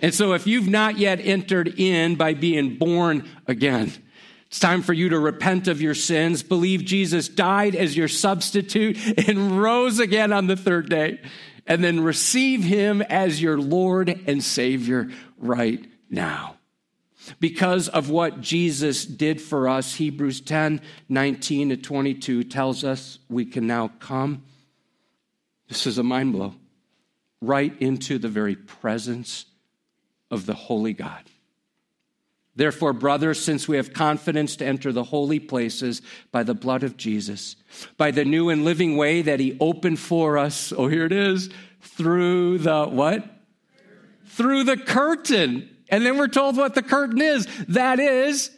And 0.00 0.14
so, 0.14 0.34
if 0.34 0.46
you've 0.46 0.68
not 0.68 0.98
yet 0.98 1.18
entered 1.20 1.80
in 1.80 2.14
by 2.14 2.34
being 2.34 2.76
born 2.76 3.28
again, 3.46 3.92
it's 4.46 4.60
time 4.60 4.82
for 4.82 4.92
you 4.92 5.08
to 5.08 5.18
repent 5.18 5.66
of 5.66 5.82
your 5.82 5.94
sins, 5.94 6.42
believe 6.42 6.84
Jesus 6.84 7.28
died 7.28 7.74
as 7.74 7.96
your 7.96 8.08
substitute 8.08 8.96
and 9.28 9.60
rose 9.60 9.98
again 9.98 10.32
on 10.32 10.46
the 10.46 10.56
third 10.56 10.88
day, 10.88 11.20
and 11.66 11.82
then 11.82 12.00
receive 12.00 12.62
him 12.62 13.02
as 13.02 13.42
your 13.42 13.58
Lord 13.58 14.20
and 14.26 14.42
Savior 14.42 15.10
right 15.36 15.84
now 16.08 16.57
because 17.40 17.88
of 17.88 18.10
what 18.10 18.40
Jesus 18.40 19.04
did 19.04 19.40
for 19.40 19.68
us. 19.68 19.94
Hebrews 19.94 20.40
10 20.40 20.80
19 21.08 21.68
to 21.70 21.76
22 21.76 22.44
tells 22.44 22.84
us 22.84 23.18
we 23.28 23.44
can 23.44 23.66
now 23.66 23.88
come. 23.98 24.44
This 25.68 25.86
is 25.86 25.98
a 25.98 26.02
mind 26.02 26.32
blow 26.32 26.54
right 27.40 27.74
into 27.80 28.18
the 28.18 28.28
very 28.28 28.56
presence 28.56 29.46
of 30.30 30.46
the 30.46 30.54
holy 30.54 30.92
God. 30.92 31.24
Therefore, 32.56 32.92
brothers, 32.92 33.40
since 33.40 33.68
we 33.68 33.76
have 33.76 33.92
confidence 33.92 34.56
to 34.56 34.66
enter 34.66 34.92
the 34.92 35.04
holy 35.04 35.38
places 35.38 36.02
by 36.32 36.42
the 36.42 36.54
blood 36.54 36.82
of 36.82 36.96
Jesus, 36.96 37.54
by 37.96 38.10
the 38.10 38.24
new 38.24 38.48
and 38.48 38.64
living 38.64 38.96
way 38.96 39.22
that 39.22 39.38
he 39.38 39.56
opened 39.60 40.00
for 40.00 40.36
us, 40.36 40.72
oh, 40.76 40.88
here 40.88 41.04
it 41.04 41.12
is, 41.12 41.50
through 41.80 42.58
the 42.58 42.86
what? 42.86 43.24
Through 44.24 44.64
the 44.64 44.76
curtain 44.76 45.70
and 45.90 46.04
then 46.04 46.18
we're 46.18 46.28
told 46.28 46.56
what 46.56 46.74
the 46.74 46.82
curtain 46.82 47.20
is. 47.20 47.46
That 47.68 47.98
is 47.98 48.50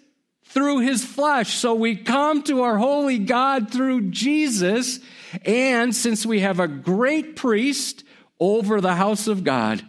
through 0.45 0.81
his 0.81 1.05
flesh. 1.05 1.55
So 1.55 1.75
we 1.75 1.97
come 1.97 2.43
to 2.45 2.63
our 2.63 2.77
holy 2.77 3.19
God 3.19 3.71
through 3.71 4.11
Jesus. 4.11 4.99
And 5.45 5.95
since 5.95 6.27
we 6.27 6.41
have 6.41 6.59
a 6.59 6.69
great 6.69 7.37
priest 7.37 8.05
over 8.41 8.81
the 8.81 8.95
house 8.95 9.29
of 9.29 9.45
God, 9.45 9.85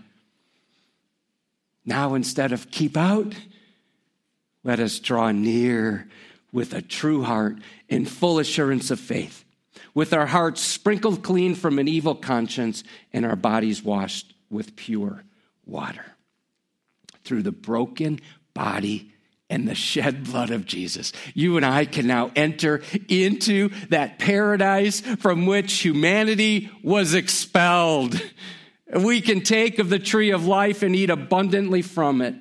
now 1.84 2.14
instead 2.14 2.52
of 2.52 2.70
keep 2.70 2.96
out, 2.96 3.34
let 4.64 4.80
us 4.80 5.00
draw 5.00 5.32
near 5.32 6.08
with 6.52 6.74
a 6.74 6.82
true 6.82 7.24
heart 7.24 7.58
in 7.90 8.06
full 8.06 8.38
assurance 8.38 8.92
of 8.92 9.00
faith, 9.00 9.44
with 9.96 10.14
our 10.14 10.28
hearts 10.28 10.62
sprinkled 10.62 11.24
clean 11.24 11.56
from 11.56 11.80
an 11.80 11.88
evil 11.88 12.14
conscience 12.14 12.84
and 13.12 13.26
our 13.26 13.36
bodies 13.36 13.82
washed 13.82 14.36
with 14.52 14.76
pure 14.76 15.24
water 15.66 16.06
through 17.24 17.44
the 17.44 17.52
broken 17.52 18.20
body 18.54 19.12
and 19.50 19.68
the 19.68 19.76
shed 19.76 20.24
blood 20.24 20.50
of 20.50 20.66
Jesus. 20.66 21.12
You 21.34 21.58
and 21.58 21.66
I 21.66 21.86
can 21.86 22.08
now 22.08 22.32
enter 22.36 22.82
into 23.10 23.70
that 23.90 24.18
paradise 24.18 25.02
from 25.02 25.46
which 25.46 25.74
humanity 25.80 26.72
was 26.84 27.14
expelled. 27.14 28.22
We 28.96 29.22
can 29.22 29.42
take 29.42 29.80
of 29.80 29.90
the 29.90 30.00
tree 30.00 30.32
of 30.32 30.46
life 30.46 30.84
and 30.84 30.96
eat 30.96 31.10
abundantly 31.10 31.82
from 31.82 32.22
it. 32.22 32.36